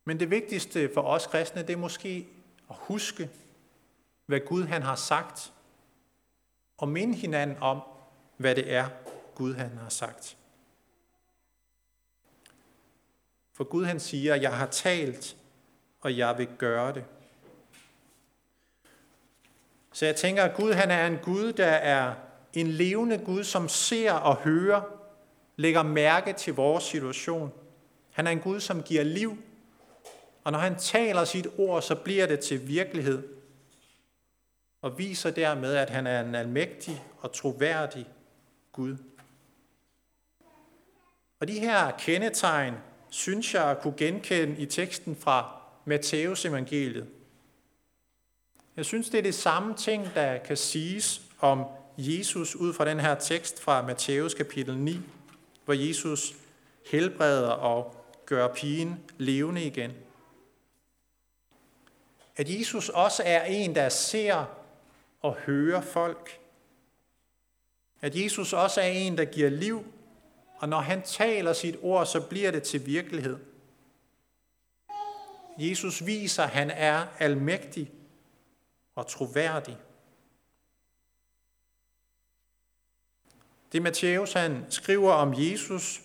Men 0.07 0.19
det 0.19 0.29
vigtigste 0.29 0.93
for 0.93 1.01
os 1.01 1.27
kristne, 1.27 1.61
det 1.61 1.69
er 1.69 1.77
måske 1.77 2.27
at 2.69 2.75
huske, 2.79 3.29
hvad 4.25 4.39
Gud 4.39 4.63
han 4.63 4.81
har 4.81 4.95
sagt, 4.95 5.53
og 6.77 6.89
minde 6.89 7.15
hinanden 7.15 7.57
om, 7.61 7.81
hvad 8.37 8.55
det 8.55 8.73
er, 8.73 8.89
Gud 9.35 9.53
han 9.53 9.77
har 9.77 9.89
sagt. 9.89 10.37
For 13.53 13.63
Gud 13.63 13.85
han 13.85 13.99
siger, 13.99 14.35
jeg 14.35 14.57
har 14.57 14.65
talt, 14.65 15.37
og 16.01 16.17
jeg 16.17 16.37
vil 16.37 16.47
gøre 16.57 16.93
det. 16.93 17.05
Så 19.91 20.05
jeg 20.05 20.15
tænker, 20.15 20.43
at 20.43 20.55
Gud 20.55 20.73
han 20.73 20.91
er 20.91 21.07
en 21.07 21.17
Gud, 21.17 21.53
der 21.53 21.65
er 21.65 22.15
en 22.53 22.67
levende 22.67 23.17
Gud, 23.17 23.43
som 23.43 23.69
ser 23.69 24.13
og 24.13 24.35
hører, 24.35 24.81
lægger 25.55 25.83
mærke 25.83 26.33
til 26.33 26.53
vores 26.53 26.83
situation. 26.83 27.53
Han 28.11 28.27
er 28.27 28.31
en 28.31 28.39
Gud, 28.39 28.59
som 28.59 28.83
giver 28.83 29.03
liv, 29.03 29.37
og 30.47 30.53
når 30.53 30.59
han 30.59 30.75
taler 30.75 31.25
sit 31.25 31.47
ord, 31.57 31.81
så 31.81 31.95
bliver 31.95 32.25
det 32.25 32.39
til 32.39 32.67
virkelighed, 32.67 33.23
og 34.81 34.97
viser 34.97 35.31
dermed, 35.31 35.75
at 35.75 35.89
han 35.89 36.07
er 36.07 36.21
en 36.21 36.35
almægtig 36.35 37.03
og 37.19 37.31
troværdig 37.31 38.07
Gud. 38.71 38.97
Og 41.39 41.47
de 41.47 41.59
her 41.59 41.91
kendetegn, 41.91 42.73
synes 43.09 43.53
jeg 43.53 43.63
at 43.63 43.81
kunne 43.81 43.93
genkende 43.97 44.61
i 44.61 44.65
teksten 44.65 45.15
fra 45.15 45.61
Matteus 45.85 46.45
evangeliet. 46.45 47.07
Jeg 48.77 48.85
synes, 48.85 49.09
det 49.09 49.17
er 49.17 49.23
det 49.23 49.35
samme 49.35 49.75
ting, 49.75 50.07
der 50.15 50.37
kan 50.37 50.57
siges 50.57 51.21
om 51.39 51.65
Jesus 51.97 52.55
ud 52.55 52.73
fra 52.73 52.85
den 52.85 52.99
her 52.99 53.15
tekst 53.15 53.59
fra 53.59 53.81
Matthæus 53.81 54.33
kapitel 54.33 54.77
9, 54.77 54.99
hvor 55.65 55.73
Jesus 55.73 56.35
helbreder 56.91 57.49
og 57.49 58.05
gør 58.25 58.47
pigen 58.47 58.99
levende 59.17 59.63
igen. 59.63 60.06
At 62.37 62.59
Jesus 62.59 62.89
også 62.89 63.23
er 63.25 63.43
en, 63.43 63.75
der 63.75 63.89
ser 63.89 64.45
og 65.21 65.35
hører 65.35 65.81
folk. 65.81 66.39
At 68.01 68.15
Jesus 68.15 68.53
også 68.53 68.81
er 68.81 68.85
en, 68.85 69.17
der 69.17 69.25
giver 69.25 69.49
liv, 69.49 69.85
og 70.57 70.69
når 70.69 70.79
han 70.79 71.01
taler 71.01 71.53
sit 71.53 71.75
ord, 71.81 72.05
så 72.05 72.21
bliver 72.21 72.51
det 72.51 72.63
til 72.63 72.85
virkelighed. 72.85 73.37
Jesus 75.57 76.05
viser, 76.05 76.43
at 76.43 76.49
han 76.49 76.71
er 76.71 77.05
almægtig 77.19 77.91
og 78.95 79.07
troværdig. 79.07 79.77
Det 83.71 83.81
Matthæus 83.81 84.33
han 84.33 84.65
skriver 84.69 85.11
om 85.11 85.33
Jesus, 85.37 86.01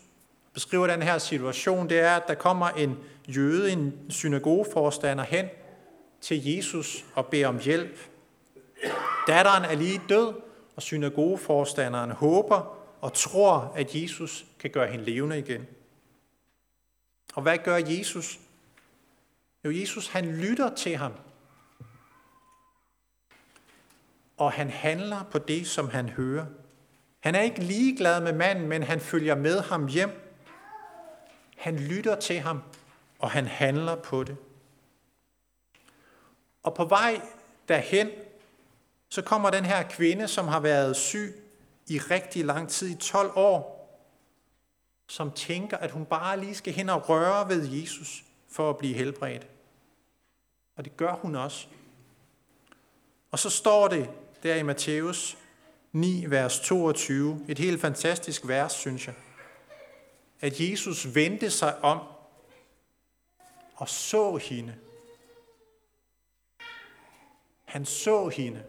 beskriver 0.52 0.86
den 0.86 1.02
her 1.02 1.18
situation, 1.18 1.88
det 1.88 2.00
er, 2.00 2.16
at 2.16 2.28
der 2.28 2.34
kommer 2.34 2.68
en 2.68 2.98
jøde, 3.28 3.72
en 3.72 4.10
synagogeforstander 4.10 5.24
hen 5.24 5.48
til 6.22 6.46
Jesus 6.46 7.04
og 7.14 7.26
beder 7.26 7.48
om 7.48 7.58
hjælp. 7.58 7.98
Datteren 9.26 9.64
er 9.64 9.74
lige 9.74 10.00
død, 10.08 10.34
og 10.76 10.82
synagogeforstanderen 10.82 12.10
håber 12.10 12.78
og 13.00 13.12
tror, 13.12 13.72
at 13.76 13.94
Jesus 13.94 14.46
kan 14.58 14.70
gøre 14.70 14.90
hende 14.90 15.04
levende 15.04 15.38
igen. 15.38 15.66
Og 17.34 17.42
hvad 17.42 17.58
gør 17.58 17.76
Jesus? 17.76 18.38
Jo, 19.64 19.70
Jesus 19.70 20.08
han 20.08 20.36
lytter 20.36 20.74
til 20.74 20.96
ham. 20.96 21.12
Og 24.36 24.52
han 24.52 24.70
handler 24.70 25.22
på 25.30 25.38
det, 25.38 25.66
som 25.66 25.88
han 25.88 26.08
hører. 26.08 26.46
Han 27.20 27.34
er 27.34 27.40
ikke 27.40 27.60
ligeglad 27.60 28.20
med 28.20 28.32
manden, 28.32 28.68
men 28.68 28.82
han 28.82 29.00
følger 29.00 29.34
med 29.34 29.60
ham 29.60 29.86
hjem. 29.86 30.10
Han 31.56 31.76
lytter 31.76 32.20
til 32.20 32.40
ham, 32.40 32.62
og 33.18 33.30
han 33.30 33.46
handler 33.46 33.94
på 33.94 34.24
det. 34.24 34.36
Og 36.62 36.74
på 36.74 36.84
vej 36.84 37.20
derhen, 37.68 38.10
så 39.08 39.22
kommer 39.22 39.50
den 39.50 39.64
her 39.64 39.82
kvinde, 39.82 40.28
som 40.28 40.48
har 40.48 40.60
været 40.60 40.96
syg 40.96 41.34
i 41.86 41.98
rigtig 41.98 42.44
lang 42.44 42.68
tid, 42.68 42.88
i 42.88 42.94
12 42.94 43.32
år, 43.34 43.82
som 45.08 45.32
tænker, 45.32 45.76
at 45.76 45.90
hun 45.90 46.04
bare 46.04 46.40
lige 46.40 46.54
skal 46.54 46.72
hen 46.72 46.88
og 46.88 47.08
røre 47.08 47.48
ved 47.48 47.68
Jesus 47.68 48.24
for 48.48 48.70
at 48.70 48.78
blive 48.78 48.94
helbredt. 48.94 49.46
Og 50.76 50.84
det 50.84 50.96
gør 50.96 51.12
hun 51.12 51.34
også. 51.34 51.66
Og 53.30 53.38
så 53.38 53.50
står 53.50 53.88
det 53.88 54.10
der 54.42 54.54
i 54.54 54.62
Matthæus 54.62 55.38
9, 55.92 56.24
vers 56.28 56.60
22, 56.60 57.44
et 57.48 57.58
helt 57.58 57.80
fantastisk 57.80 58.48
vers, 58.48 58.72
synes 58.72 59.06
jeg, 59.06 59.14
at 60.40 60.60
Jesus 60.60 61.14
vendte 61.14 61.50
sig 61.50 61.84
om 61.84 61.98
og 63.74 63.88
så 63.88 64.36
hende. 64.36 64.74
Han 67.72 67.84
så 67.84 68.28
hende. 68.28 68.64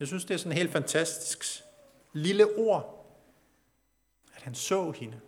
Jeg 0.00 0.06
synes, 0.06 0.24
det 0.24 0.34
er 0.34 0.38
sådan 0.38 0.58
helt 0.58 0.72
fantastisk 0.72 1.62
lille 2.12 2.56
ord, 2.56 3.06
at 4.34 4.42
han 4.42 4.54
så 4.54 4.90
hende. 4.90 5.20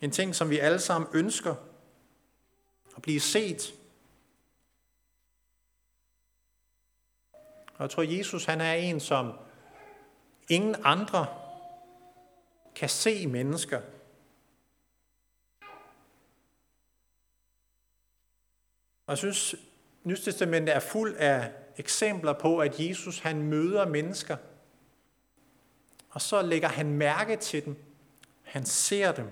En 0.00 0.10
ting, 0.10 0.34
som 0.34 0.50
vi 0.50 0.58
alle 0.58 0.78
sammen 0.78 1.10
ønsker 1.14 1.54
at 2.96 3.02
blive 3.02 3.20
set. 3.20 3.74
Og 7.74 7.82
jeg 7.82 7.90
tror, 7.90 8.02
Jesus 8.02 8.44
han 8.44 8.60
er 8.60 8.72
en, 8.72 9.00
som 9.00 9.32
ingen 10.48 10.76
andre 10.84 11.26
kan 12.74 12.88
se 12.88 13.26
mennesker. 13.26 13.80
Og 19.06 19.08
jeg 19.08 19.18
synes, 19.18 19.54
Testamentet 20.08 20.74
er 20.74 20.80
fuld 20.80 21.16
af 21.16 21.52
eksempler 21.76 22.32
på, 22.32 22.58
at 22.58 22.80
Jesus 22.80 23.18
han 23.18 23.42
møder 23.42 23.88
mennesker, 23.88 24.36
og 26.10 26.20
så 26.20 26.42
lægger 26.42 26.68
han 26.68 26.92
mærke 26.92 27.36
til 27.36 27.64
dem. 27.64 27.76
Han 28.42 28.64
ser 28.64 29.12
dem. 29.12 29.30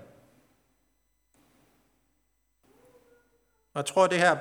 Og 3.73 3.77
jeg 3.77 3.85
tror, 3.85 4.03
at 4.03 4.11
det 4.11 4.19
her 4.19 4.37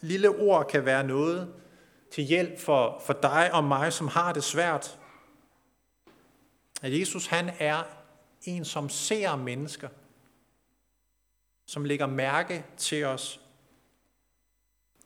lille 0.00 0.28
ord 0.28 0.68
kan 0.68 0.84
være 0.84 1.04
noget 1.04 1.54
til 2.10 2.24
hjælp 2.24 2.58
for, 2.58 3.02
for 3.06 3.12
dig 3.12 3.50
og 3.52 3.64
mig, 3.64 3.92
som 3.92 4.08
har 4.08 4.32
det 4.32 4.44
svært. 4.44 4.98
At 6.82 7.00
Jesus 7.00 7.26
han 7.26 7.50
er 7.58 7.82
en, 8.42 8.64
som 8.64 8.88
ser 8.88 9.36
mennesker, 9.36 9.88
som 11.66 11.84
lægger 11.84 12.06
mærke 12.06 12.64
til 12.76 13.04
os, 13.04 13.40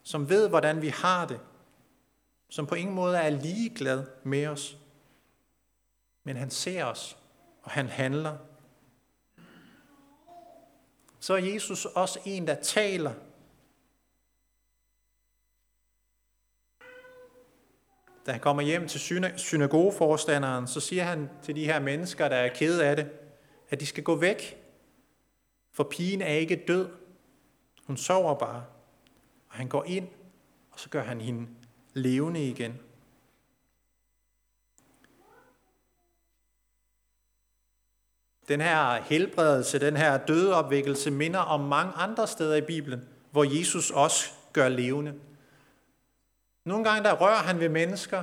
som 0.07 0.29
ved, 0.29 0.49
hvordan 0.49 0.83
vi 0.83 0.89
har 0.89 1.27
det, 1.27 1.41
som 2.49 2.67
på 2.67 2.75
ingen 2.75 2.95
måde 2.95 3.19
er 3.19 3.31
ligeglad 3.31 4.07
med 4.23 4.47
os. 4.47 4.79
Men 6.25 6.37
han 6.37 6.51
ser 6.51 6.85
os, 6.85 7.19
og 7.63 7.71
han 7.71 7.89
handler. 7.89 8.37
Så 11.21 11.35
er 11.35 11.39
Jesus 11.39 11.85
også 11.85 12.21
en, 12.25 12.47
der 12.47 12.55
taler. 12.55 13.13
Da 18.27 18.33
han 18.33 18.41
kommer 18.41 18.63
hjem 18.63 18.89
til 18.89 19.01
synagogeforstanderen, 19.37 20.67
så 20.67 20.81
siger 20.81 21.05
han 21.05 21.31
til 21.43 21.57
de 21.57 21.65
her 21.65 21.81
mennesker, 21.81 22.29
der 22.29 22.37
er 22.37 22.55
kede 22.55 22.87
af 22.87 22.97
det, 22.97 23.11
at 23.69 23.81
de 23.81 23.87
skal 23.87 24.05
gå 24.05 24.15
væk, 24.15 24.63
for 25.73 25.85
pigen 25.85 26.23
er 26.23 26.35
ikke 26.35 26.65
død. 26.69 26.89
Hun 27.87 27.97
sover 27.97 28.35
bare. 28.35 28.76
Og 29.57 29.61
han 29.61 29.69
går 29.69 29.85
ind, 29.85 30.09
og 30.71 30.81
så 30.81 30.89
gør 30.89 31.03
han 31.03 31.21
hende 31.21 31.49
levende 31.95 32.49
igen. 32.49 32.81
Den 38.49 38.61
her 38.61 39.03
helbredelse, 39.03 39.79
den 39.79 39.97
her 39.97 40.27
dødeopvækkelse 40.27 41.11
minder 41.11 41.39
om 41.39 41.61
mange 41.61 41.93
andre 41.93 42.27
steder 42.27 42.57
i 42.57 42.61
Bibelen, 42.61 43.09
hvor 43.31 43.59
Jesus 43.59 43.91
også 43.91 44.31
gør 44.53 44.69
levende. 44.69 45.15
Nogle 46.65 46.85
gange 46.85 47.05
der 47.05 47.15
rører 47.15 47.43
han 47.43 47.61
ved 47.61 47.69
mennesker. 47.69 48.23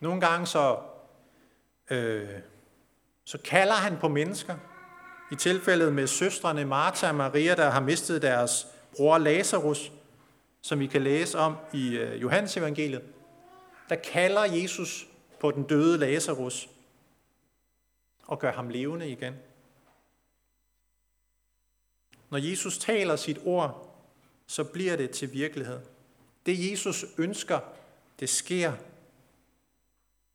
Nogle 0.00 0.20
gange 0.20 0.46
så, 0.46 0.78
øh, 1.90 2.28
så 3.24 3.38
kalder 3.38 3.74
han 3.74 3.96
på 4.00 4.08
mennesker. 4.08 4.56
I 5.32 5.34
tilfældet 5.34 5.92
med 5.92 6.06
søstrene 6.06 6.64
Martha 6.64 7.08
og 7.08 7.14
Maria, 7.14 7.54
der 7.54 7.70
har 7.70 7.80
mistet 7.80 8.22
deres 8.22 8.66
bror 8.96 9.18
Lazarus, 9.18 9.92
som 10.60 10.80
vi 10.80 10.86
kan 10.86 11.02
læse 11.02 11.38
om 11.38 11.56
i 11.72 11.96
øh, 11.96 12.22
Johannes 12.22 12.56
evangeliet, 12.56 13.02
der 13.88 13.96
kalder 13.96 14.44
Jesus 14.44 15.08
på 15.40 15.50
den 15.50 15.62
døde 15.62 15.98
Lazarus 15.98 16.68
og 18.26 18.38
gør 18.38 18.52
ham 18.52 18.68
levende 18.68 19.10
igen. 19.10 19.34
Når 22.30 22.38
Jesus 22.38 22.78
taler 22.78 23.16
sit 23.16 23.38
ord, 23.44 23.96
så 24.46 24.64
bliver 24.64 24.96
det 24.96 25.10
til 25.10 25.32
virkelighed. 25.32 25.80
Det 26.46 26.70
Jesus 26.70 27.04
ønsker, 27.18 27.60
det 28.20 28.28
sker. 28.28 28.72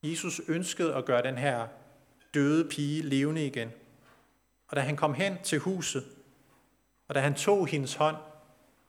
Jesus 0.04 0.42
ønskede 0.48 0.96
at 0.96 1.06
gøre 1.06 1.24
den 1.24 1.38
her 1.38 1.68
døde 2.34 2.70
pige 2.70 3.02
levende 3.02 3.46
igen. 3.46 3.72
Og 4.68 4.76
da 4.76 4.82
han 4.82 4.96
kom 4.96 5.14
hen 5.14 5.38
til 5.44 5.60
huset, 5.60 6.04
og 7.08 7.16
da 7.16 7.20
han 7.20 7.36
tog 7.36 7.68
hendes 7.68 7.94
hånd, 7.94 8.16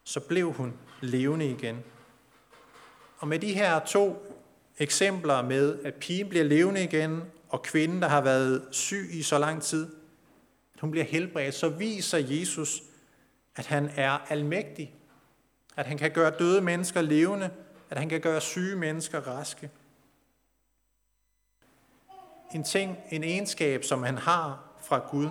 så 0.05 0.20
blev 0.20 0.53
hun 0.53 0.79
levende 1.00 1.50
igen. 1.50 1.85
Og 3.18 3.28
med 3.28 3.38
de 3.38 3.54
her 3.54 3.78
to 3.78 4.37
eksempler 4.78 5.42
med, 5.42 5.78
at 5.85 5.94
pigen 5.94 6.28
bliver 6.28 6.44
levende 6.44 6.85
igen, 6.85 7.22
og 7.48 7.62
kvinden, 7.62 8.02
der 8.02 8.09
har 8.09 8.20
været 8.20 8.68
syg 8.70 9.09
i 9.12 9.22
så 9.22 9.38
lang 9.38 9.62
tid, 9.62 9.96
hun 10.80 10.90
bliver 10.90 11.04
helbredt, 11.04 11.54
så 11.54 11.68
viser 11.68 12.18
Jesus, 12.18 12.82
at 13.56 13.66
han 13.66 13.90
er 13.96 14.11
almægtig. 14.11 14.94
At 15.76 15.87
han 15.87 15.98
kan 15.98 16.11
gøre 16.11 16.32
døde 16.38 16.61
mennesker 16.61 17.00
levende, 17.00 17.50
at 17.90 17.98
han 17.98 18.09
kan 18.09 18.20
gøre 18.20 18.40
syge 18.40 18.76
mennesker 18.76 19.20
raske. 19.20 19.70
En 22.54 22.64
ting, 22.64 22.96
en 23.11 23.24
egenskab, 23.24 23.85
som 23.85 24.02
han 24.02 24.18
har 24.18 24.62
fra 24.82 24.98
Gud. 25.11 25.28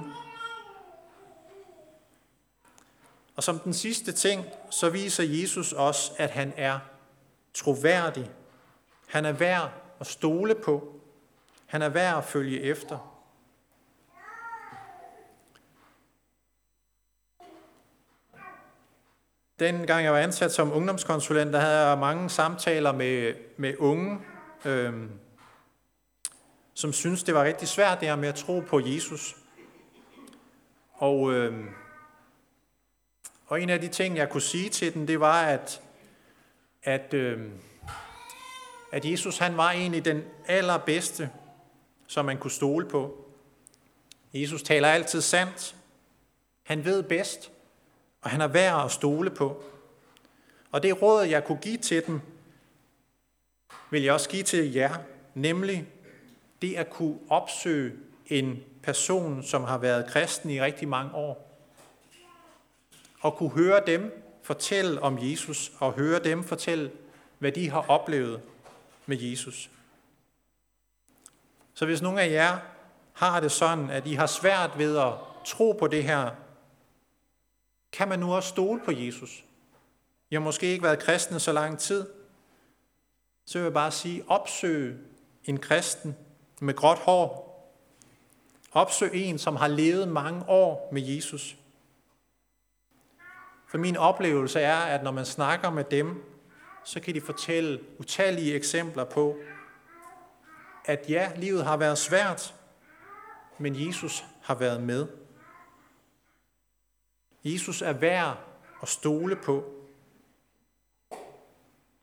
Og 3.36 3.44
som 3.44 3.60
den 3.60 3.74
sidste 3.74 4.12
ting, 4.12 4.46
så 4.70 4.90
viser 4.90 5.24
Jesus 5.24 5.74
os, 5.74 6.12
at 6.18 6.30
han 6.30 6.54
er 6.58 6.80
troværdig. 7.54 8.32
Han 9.08 9.26
er 9.26 9.32
værd 9.32 9.72
at 10.00 10.08
stole 10.08 10.56
på. 10.56 11.00
Han 11.66 11.82
er 11.82 11.90
værd 11.90 12.18
at 12.18 12.24
følge 12.24 12.62
efter. 12.62 13.16
Den 19.60 19.88
gang 19.88 20.04
jeg 20.04 20.14
var 20.14 20.20
ansat 20.20 20.52
som 20.52 20.72
ungdomskonsulent, 20.72 21.54
der 21.54 21.60
havde 21.60 21.88
jeg 21.90 21.98
mange 21.98 22.30
samtaler 22.30 22.92
med, 22.92 23.34
med 23.58 23.74
unge, 23.78 24.20
øhm, 24.66 25.12
som 26.74 26.94
synes 26.94 27.24
det 27.24 27.34
var 27.34 27.44
rigtig 27.44 27.68
svært 27.68 28.00
det 28.00 28.08
her 28.08 28.16
med 28.16 28.30
at 28.30 28.36
tro 28.36 28.60
på 28.60 28.80
Jesus. 28.80 29.36
Og 30.94 31.32
øhm, 31.32 31.70
og 33.48 33.62
en 33.62 33.70
af 33.70 33.82
de 33.82 33.88
ting, 33.88 34.18
jeg 34.18 34.30
kunne 34.30 34.42
sige 34.42 34.70
til 34.70 34.94
den, 34.94 35.08
det 35.08 35.20
var, 35.20 35.42
at, 35.42 35.82
at, 36.84 37.14
øh, 37.14 37.40
at 38.92 39.06
Jesus 39.06 39.38
han 39.38 39.58
var 39.58 39.72
egentlig 39.72 40.06
den 40.06 40.24
allerbedste, 40.48 41.30
som 42.08 42.26
man 42.26 42.38
kunne 42.38 42.52
stole 42.52 42.88
på. 42.88 43.26
Jesus 44.34 44.64
taler 44.64 44.88
altid 44.88 45.22
sandt. 45.22 45.76
Han 46.64 46.86
ved 46.86 47.04
bedst, 47.04 47.52
og 48.22 48.30
han 48.30 48.42
er 48.42 48.48
værd 48.48 48.86
at 48.86 48.92
stole 48.92 49.30
på. 49.30 49.64
Og 50.72 50.84
det 50.84 51.02
råd, 51.02 51.24
jeg 51.24 51.44
kunne 51.44 51.62
give 51.62 51.78
til 51.78 52.06
dem, 52.06 52.22
vil 53.90 54.04
jeg 54.04 54.14
også 54.14 54.30
give 54.30 54.44
til 54.44 54.74
jer, 54.74 54.96
nemlig 55.34 55.88
det 56.62 56.76
at 56.76 56.90
kunne 56.90 57.18
opsøge 57.30 57.94
en 58.28 58.64
person, 58.84 59.44
som 59.44 59.64
har 59.64 59.78
været 59.78 60.08
kristen 60.08 60.50
i 60.50 60.62
rigtig 60.62 60.88
mange 60.88 61.16
år 61.16 61.55
og 63.26 63.38
kunne 63.38 63.50
høre 63.50 63.82
dem 63.88 64.24
fortælle 64.44 65.02
om 65.02 65.18
Jesus, 65.22 65.72
og 65.80 65.94
høre 65.94 66.20
dem 66.20 66.44
fortælle, 66.44 66.92
hvad 67.40 67.52
de 67.52 67.70
har 67.70 67.86
oplevet 67.90 68.42
med 69.06 69.18
Jesus. 69.18 69.70
Så 71.74 71.86
hvis 71.86 72.02
nogen 72.02 72.20
af 72.20 72.30
jer 72.30 72.60
har 73.14 73.40
det 73.40 73.52
sådan, 73.52 73.90
at 73.90 74.08
I 74.08 74.14
har 74.14 74.26
svært 74.26 74.78
ved 74.78 74.98
at 74.98 75.14
tro 75.46 75.72
på 75.72 75.88
det 75.88 76.04
her, 76.04 76.32
kan 77.92 78.08
man 78.08 78.20
nu 78.20 78.34
også 78.34 78.50
stole 78.50 78.82
på 78.86 78.92
Jesus? 78.92 79.44
I 80.30 80.36
har 80.36 80.42
måske 80.42 80.68
ikke 80.68 80.84
været 80.84 81.00
kristne 81.00 81.40
så 81.40 81.52
lang 81.52 81.80
tid. 81.80 82.06
Så 83.46 83.58
vil 83.58 83.64
jeg 83.64 83.74
bare 83.74 83.92
sige, 83.92 84.24
opsøg 84.28 84.98
en 85.46 85.60
kristen 85.60 86.16
med 86.62 86.74
gråt 86.74 87.00
hår. 87.00 87.46
Opsøg 88.72 89.12
en, 89.14 89.40
som 89.40 89.56
har 89.56 89.68
levet 89.68 90.08
mange 90.08 90.50
år 90.50 90.90
med 90.92 91.02
Jesus. 91.02 91.58
For 93.68 93.78
min 93.78 93.98
oplevelse 93.98 94.60
er, 94.60 94.78
at 94.78 95.04
når 95.04 95.12
man 95.12 95.26
snakker 95.26 95.70
med 95.70 95.84
dem, 95.84 96.24
så 96.84 97.00
kan 97.00 97.14
de 97.16 97.22
fortælle 97.22 97.80
utallige 98.00 98.56
eksempler 98.56 99.04
på, 99.04 99.38
at 100.86 101.06
ja, 101.10 101.32
livet 101.36 101.66
har 101.66 101.78
været 101.78 101.98
svært, 101.98 102.56
men 103.58 103.88
Jesus 103.88 104.26
har 104.42 104.56
været 104.56 104.84
med. 104.84 105.08
Jesus 107.44 107.82
er 107.82 107.94
værd 107.94 108.38
at 108.82 108.88
stole 108.88 109.36
på. 109.36 109.72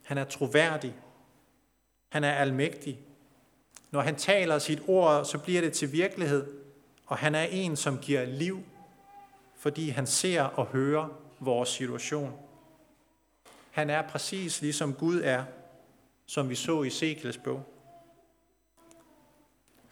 Han 0.04 0.18
er 0.18 0.24
troværdig. 0.24 0.96
Han 2.08 2.24
er 2.24 2.32
almægtig. 2.32 2.98
Når 3.90 4.00
han 4.00 4.16
taler 4.16 4.58
sit 4.58 4.82
ord, 4.86 5.24
så 5.24 5.38
bliver 5.38 5.60
det 5.60 5.72
til 5.72 5.92
virkelighed, 5.92 6.46
og 7.06 7.18
han 7.18 7.34
er 7.34 7.42
en, 7.42 7.76
som 7.76 7.98
giver 7.98 8.24
liv, 8.24 8.62
fordi 9.56 9.88
han 9.88 10.06
ser 10.06 10.42
og 10.42 10.66
hører 10.66 11.21
vores 11.44 11.68
situation. 11.68 12.38
Han 13.70 13.90
er 13.90 14.02
præcis 14.08 14.60
ligesom 14.60 14.94
Gud 14.94 15.20
er, 15.24 15.44
som 16.26 16.48
vi 16.48 16.54
så 16.54 16.82
i 16.82 16.90
Sekels 16.90 17.38
bog. 17.38 17.64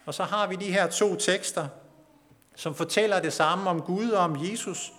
Og 0.05 0.13
så 0.13 0.23
har 0.23 0.47
vi 0.47 0.55
de 0.55 0.71
her 0.71 0.87
to 0.87 1.15
tekster, 1.15 1.67
som 2.55 2.75
fortæller 2.75 3.21
det 3.21 3.33
samme 3.33 3.69
om 3.69 3.81
Gud 3.81 4.09
og 4.09 4.23
om 4.23 4.37
Jesus. 4.43 4.93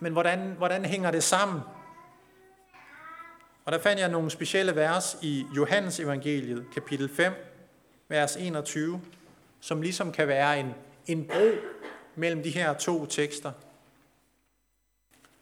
Men 0.00 0.12
hvordan, 0.12 0.54
hvordan 0.58 0.84
hænger 0.84 1.10
det 1.10 1.22
sammen? 1.22 1.60
Og 3.64 3.72
der 3.72 3.78
fandt 3.78 4.00
jeg 4.00 4.08
nogle 4.08 4.30
specielle 4.30 4.76
vers 4.76 5.16
i 5.22 5.46
Johannes 5.56 6.00
evangeliet, 6.00 6.66
kapitel 6.74 7.08
5, 7.16 7.32
vers 8.08 8.36
21, 8.36 9.00
som 9.60 9.82
ligesom 9.82 10.12
kan 10.12 10.28
være 10.28 10.60
en, 10.60 10.74
en 11.06 11.26
bro 11.26 11.50
mellem 12.14 12.42
de 12.42 12.50
her 12.50 12.74
to 12.74 13.06
tekster. 13.06 13.52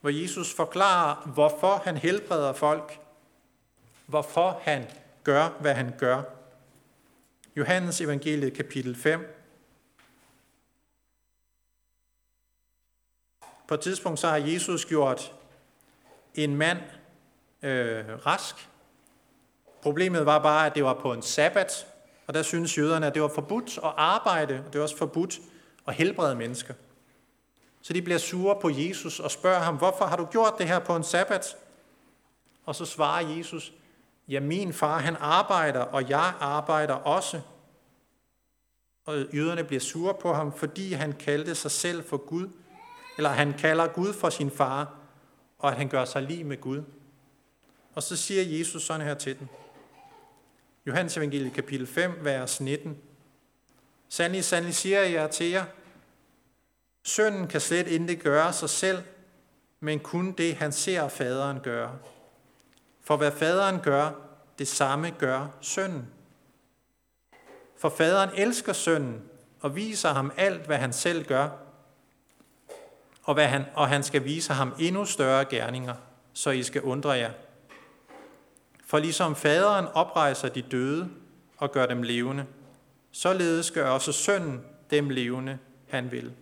hvor 0.01 0.09
Jesus 0.09 0.53
forklarer, 0.55 1.15
hvorfor 1.15 1.81
han 1.83 1.97
helbreder 1.97 2.53
folk, 2.53 2.99
hvorfor 4.05 4.61
han 4.63 4.85
gør, 5.23 5.49
hvad 5.49 5.73
han 5.73 5.93
gør. 5.97 6.21
Johannes 7.55 8.01
evangeliet 8.01 8.53
kapitel 8.53 8.95
5. 8.95 9.35
På 13.67 13.73
et 13.73 13.81
tidspunkt 13.81 14.19
så 14.19 14.27
har 14.27 14.37
Jesus 14.37 14.85
gjort 14.85 15.33
en 16.35 16.55
mand 16.55 16.77
øh, 17.61 18.25
rask. 18.25 18.69
Problemet 19.81 20.25
var 20.25 20.39
bare, 20.39 20.65
at 20.65 20.75
det 20.75 20.83
var 20.83 20.93
på 20.93 21.13
en 21.13 21.21
sabbat, 21.21 21.87
og 22.27 22.33
der 22.33 22.41
synes 22.41 22.77
jøderne, 22.77 23.07
at 23.07 23.13
det 23.13 23.21
var 23.21 23.27
forbudt 23.27 23.77
at 23.77 23.93
arbejde, 23.97 24.63
og 24.67 24.73
det 24.73 24.79
var 24.79 24.83
også 24.83 24.97
forbudt 24.97 25.39
og 25.89 25.95
helbrede 25.95 26.35
mennesker. 26.35 26.73
Så 27.81 27.93
de 27.93 28.01
bliver 28.01 28.17
sure 28.17 28.59
på 28.61 28.69
Jesus 28.69 29.19
og 29.19 29.31
spørger 29.31 29.59
ham, 29.59 29.77
hvorfor 29.77 30.05
har 30.05 30.17
du 30.17 30.25
gjort 30.25 30.53
det 30.57 30.67
her 30.67 30.79
på 30.79 30.95
en 30.95 31.03
sabbat? 31.03 31.57
Og 32.65 32.75
så 32.75 32.85
svarer 32.85 33.27
Jesus, 33.27 33.73
ja, 34.27 34.39
min 34.39 34.73
far 34.73 34.99
han 34.99 35.15
arbejder, 35.19 35.79
og 35.79 36.09
jeg 36.09 36.33
arbejder 36.39 36.93
også. 36.93 37.41
Og 39.05 39.25
jøderne 39.33 39.63
bliver 39.63 39.79
sure 39.79 40.13
på 40.13 40.33
ham, 40.33 40.53
fordi 40.57 40.93
han 40.93 41.13
kaldte 41.13 41.55
sig 41.55 41.71
selv 41.71 42.03
for 42.03 42.17
Gud, 42.17 42.49
eller 43.17 43.29
han 43.29 43.53
kalder 43.53 43.87
Gud 43.87 44.13
for 44.13 44.29
sin 44.29 44.51
far, 44.51 44.95
og 45.59 45.71
at 45.71 45.77
han 45.77 45.89
gør 45.89 46.05
sig 46.05 46.21
lige 46.21 46.43
med 46.43 46.61
Gud. 46.61 46.83
Og 47.93 48.03
så 48.03 48.15
siger 48.15 48.57
Jesus 48.59 48.83
sådan 48.83 49.07
her 49.07 49.13
til 49.13 49.39
dem. 49.39 49.47
Johannes 50.87 51.17
evangelie 51.17 51.51
kapitel 51.51 51.87
5, 51.87 52.11
vers 52.21 52.61
19. 52.61 52.97
Sandelig, 54.09 54.43
sandelig 54.43 54.75
siger 54.75 55.01
jeg 55.01 55.31
til 55.31 55.49
jer, 55.49 55.65
sønnen 57.09 57.47
kan 57.47 57.61
slet 57.61 57.87
intet 57.87 58.19
gøre 58.19 58.53
sig 58.53 58.69
selv, 58.69 59.03
men 59.79 59.99
kun 59.99 60.31
det, 60.31 60.55
han 60.55 60.71
ser 60.71 61.07
faderen 61.07 61.59
gøre. 61.59 61.97
For 63.03 63.17
hvad 63.17 63.31
faderen 63.31 63.79
gør, 63.79 64.11
det 64.59 64.67
samme 64.67 65.09
gør 65.09 65.47
sønnen. 65.61 66.07
For 67.77 67.89
faderen 67.89 68.29
elsker 68.35 68.73
sønnen 68.73 69.21
og 69.61 69.75
viser 69.75 70.09
ham 70.09 70.31
alt, 70.37 70.65
hvad 70.65 70.77
han 70.77 70.93
selv 70.93 71.25
gør, 71.25 71.49
og, 73.23 73.33
hvad 73.33 73.47
han, 73.47 73.65
og 73.73 73.87
han 73.87 74.03
skal 74.03 74.23
vise 74.23 74.53
ham 74.53 74.75
endnu 74.79 75.05
større 75.05 75.45
gerninger, 75.45 75.95
så 76.33 76.49
I 76.49 76.63
skal 76.63 76.81
undre 76.81 77.11
jer. 77.11 77.31
For 78.85 78.99
ligesom 78.99 79.35
faderen 79.35 79.85
oprejser 79.93 80.49
de 80.49 80.61
døde 80.61 81.09
og 81.57 81.71
gør 81.71 81.85
dem 81.85 82.03
levende, 82.03 82.45
således 83.11 83.71
gør 83.71 83.89
også 83.89 84.11
sønnen 84.11 84.61
dem 84.91 85.09
levende, 85.09 85.57
han 85.89 86.11
vil. 86.11 86.33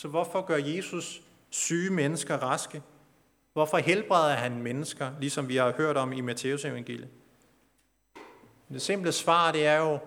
Så 0.00 0.08
hvorfor 0.08 0.42
gør 0.42 0.56
Jesus 0.56 1.22
syge 1.50 1.90
mennesker 1.90 2.36
raske? 2.36 2.82
Hvorfor 3.52 3.78
helbreder 3.78 4.34
han 4.34 4.62
mennesker, 4.62 5.12
ligesom 5.18 5.48
vi 5.48 5.56
har 5.56 5.72
hørt 5.72 5.96
om 5.96 6.12
i 6.12 6.20
Matteus 6.20 6.64
evangeliet? 6.64 7.10
Det 8.68 8.82
simple 8.82 9.12
svar 9.12 9.52
det 9.52 9.66
er 9.66 9.76
jo, 9.76 9.98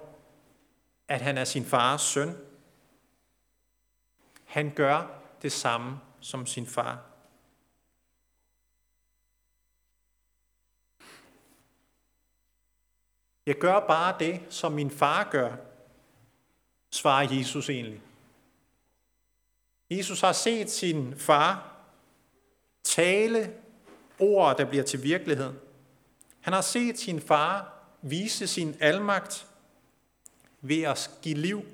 at 1.07 1.21
han 1.21 1.37
er 1.37 1.43
sin 1.43 1.65
fars 1.65 2.01
søn. 2.01 2.37
Han 4.45 4.71
gør 4.75 5.21
det 5.41 5.51
samme 5.51 5.99
som 6.19 6.45
sin 6.45 6.67
far. 6.67 7.05
Jeg 13.45 13.55
gør 13.55 13.79
bare 13.79 14.15
det, 14.19 14.41
som 14.49 14.71
min 14.71 14.91
far 14.91 15.29
gør, 15.31 15.55
svarer 16.91 17.27
Jesus 17.33 17.69
egentlig. 17.69 18.01
Jesus 19.97 20.21
har 20.21 20.31
set 20.31 20.71
sin 20.71 21.13
far 21.17 21.73
tale 22.83 23.53
ord, 24.19 24.57
der 24.57 24.65
bliver 24.65 24.83
til 24.83 25.03
virkelighed. 25.03 25.53
Han 26.41 26.53
har 26.53 26.61
set 26.61 26.99
sin 26.99 27.21
far 27.21 27.73
vise 28.01 28.47
sin 28.47 28.75
almagt 28.79 29.47
ved 30.61 30.81
at 30.81 31.11
give 31.21 31.35
liv, 31.35 31.65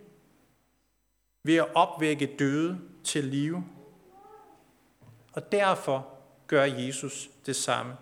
ved 1.43 1.55
at 1.55 1.75
opvække 1.75 2.35
døde 2.39 2.79
til 3.03 3.23
live. 3.23 3.63
Og 5.33 5.51
derfor 5.51 6.07
gør 6.47 6.63
Jesus 6.63 7.29
det 7.45 7.55
samme. 7.55 7.97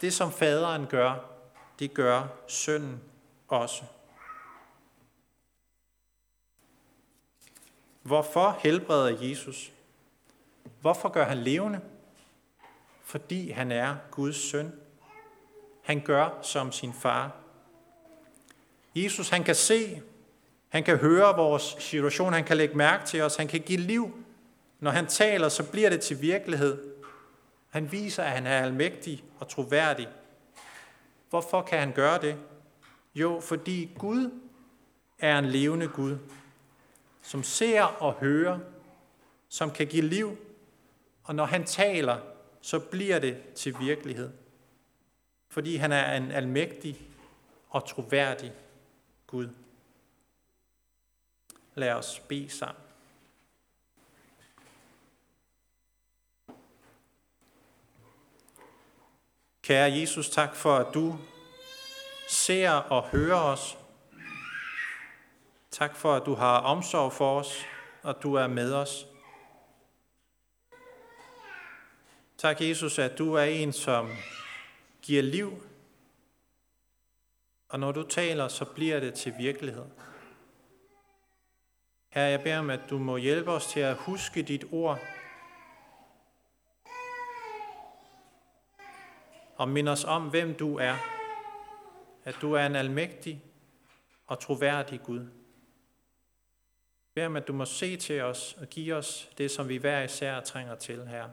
Det 0.00 0.12
som 0.12 0.32
faderen 0.32 0.86
gør, 0.86 1.30
det 1.78 1.94
gør 1.94 2.26
sønnen 2.48 3.00
også. 3.48 3.82
Hvorfor 8.06 8.58
helbreder 8.60 9.28
Jesus? 9.28 9.72
Hvorfor 10.80 11.08
gør 11.08 11.24
han 11.24 11.38
levende? 11.38 11.80
Fordi 13.04 13.50
han 13.50 13.72
er 13.72 13.96
Guds 14.10 14.36
søn. 14.36 14.72
Han 15.82 16.00
gør 16.00 16.38
som 16.42 16.72
sin 16.72 16.92
far. 16.92 17.32
Jesus, 18.96 19.28
han 19.28 19.44
kan 19.44 19.54
se, 19.54 20.02
han 20.68 20.84
kan 20.84 20.96
høre 20.96 21.36
vores 21.36 21.76
situation, 21.78 22.32
han 22.32 22.44
kan 22.44 22.56
lægge 22.56 22.76
mærke 22.76 23.06
til 23.06 23.22
os, 23.22 23.36
han 23.36 23.48
kan 23.48 23.60
give 23.60 23.80
liv. 23.80 24.24
Når 24.80 24.90
han 24.90 25.06
taler, 25.06 25.48
så 25.48 25.70
bliver 25.70 25.90
det 25.90 26.00
til 26.00 26.22
virkelighed. 26.22 26.78
Han 27.70 27.92
viser, 27.92 28.22
at 28.22 28.30
han 28.30 28.46
er 28.46 28.58
almægtig 28.58 29.24
og 29.38 29.48
troværdig. 29.48 30.08
Hvorfor 31.30 31.62
kan 31.62 31.78
han 31.78 31.92
gøre 31.92 32.20
det? 32.20 32.36
Jo, 33.14 33.40
fordi 33.40 33.90
Gud 33.98 34.30
er 35.18 35.38
en 35.38 35.44
levende 35.44 35.88
Gud, 35.88 36.18
som 37.26 37.42
ser 37.42 37.82
og 37.82 38.14
hører, 38.14 38.58
som 39.48 39.70
kan 39.70 39.86
give 39.86 40.02
liv, 40.02 40.36
og 41.24 41.34
når 41.34 41.44
han 41.44 41.64
taler, 41.64 42.20
så 42.60 42.80
bliver 42.80 43.18
det 43.18 43.52
til 43.54 43.78
virkelighed. 43.80 44.32
Fordi 45.48 45.76
han 45.76 45.92
er 45.92 46.16
en 46.16 46.30
almægtig 46.30 47.08
og 47.68 47.88
troværdig 47.88 48.52
Gud. 49.26 49.48
Lad 51.74 51.92
os 51.92 52.22
bede 52.28 52.50
sammen. 52.50 52.82
Kære 59.62 59.92
Jesus, 59.92 60.30
tak 60.30 60.54
for, 60.54 60.76
at 60.76 60.94
du 60.94 61.18
ser 62.28 62.70
og 62.70 63.02
hører 63.02 63.40
os. 63.40 63.78
Tak 65.76 65.96
for, 65.96 66.14
at 66.14 66.26
du 66.26 66.34
har 66.34 66.58
omsorg 66.58 67.12
for 67.12 67.38
os, 67.38 67.66
og 68.02 68.22
du 68.22 68.34
er 68.34 68.46
med 68.46 68.74
os. 68.74 69.06
Tak, 72.38 72.60
Jesus, 72.60 72.98
at 72.98 73.18
du 73.18 73.34
er 73.34 73.42
en, 73.42 73.72
som 73.72 74.10
giver 75.02 75.22
liv, 75.22 75.62
og 77.68 77.80
når 77.80 77.92
du 77.92 78.02
taler, 78.02 78.48
så 78.48 78.64
bliver 78.64 79.00
det 79.00 79.14
til 79.14 79.34
virkelighed. 79.38 79.84
Her 82.08 82.22
jeg 82.22 82.42
beder 82.42 82.58
om, 82.58 82.70
at 82.70 82.80
du 82.90 82.98
må 82.98 83.16
hjælpe 83.16 83.50
os 83.50 83.66
til 83.66 83.80
at 83.80 83.96
huske 83.96 84.42
dit 84.42 84.64
ord, 84.72 84.98
og 89.56 89.68
minde 89.68 89.92
os 89.92 90.04
om, 90.04 90.30
hvem 90.30 90.54
du 90.54 90.78
er. 90.78 90.96
At 92.24 92.36
du 92.40 92.52
er 92.52 92.66
en 92.66 92.76
almægtig 92.76 93.42
og 94.26 94.40
troværdig 94.40 95.00
Gud. 95.02 95.45
Bed 97.16 97.26
om, 97.26 97.36
at 97.36 97.48
du 97.48 97.52
må 97.52 97.64
se 97.64 97.96
til 97.96 98.22
os 98.22 98.56
og 98.60 98.66
give 98.66 98.94
os 98.94 99.30
det, 99.38 99.50
som 99.50 99.68
vi 99.68 99.76
hver 99.76 100.02
især 100.02 100.40
trænger 100.40 100.74
til 100.74 101.06
her. 101.06 101.28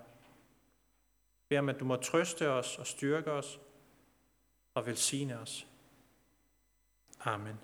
Bed 1.49 1.57
om, 1.57 1.69
at 1.69 1.79
du 1.79 1.85
må 1.85 1.95
trøste 1.95 2.49
os 2.49 2.77
og 2.77 2.87
styrke 2.87 3.31
os 3.31 3.59
og 4.73 4.85
velsigne 4.85 5.39
os. 5.39 5.67
Amen. 7.19 7.59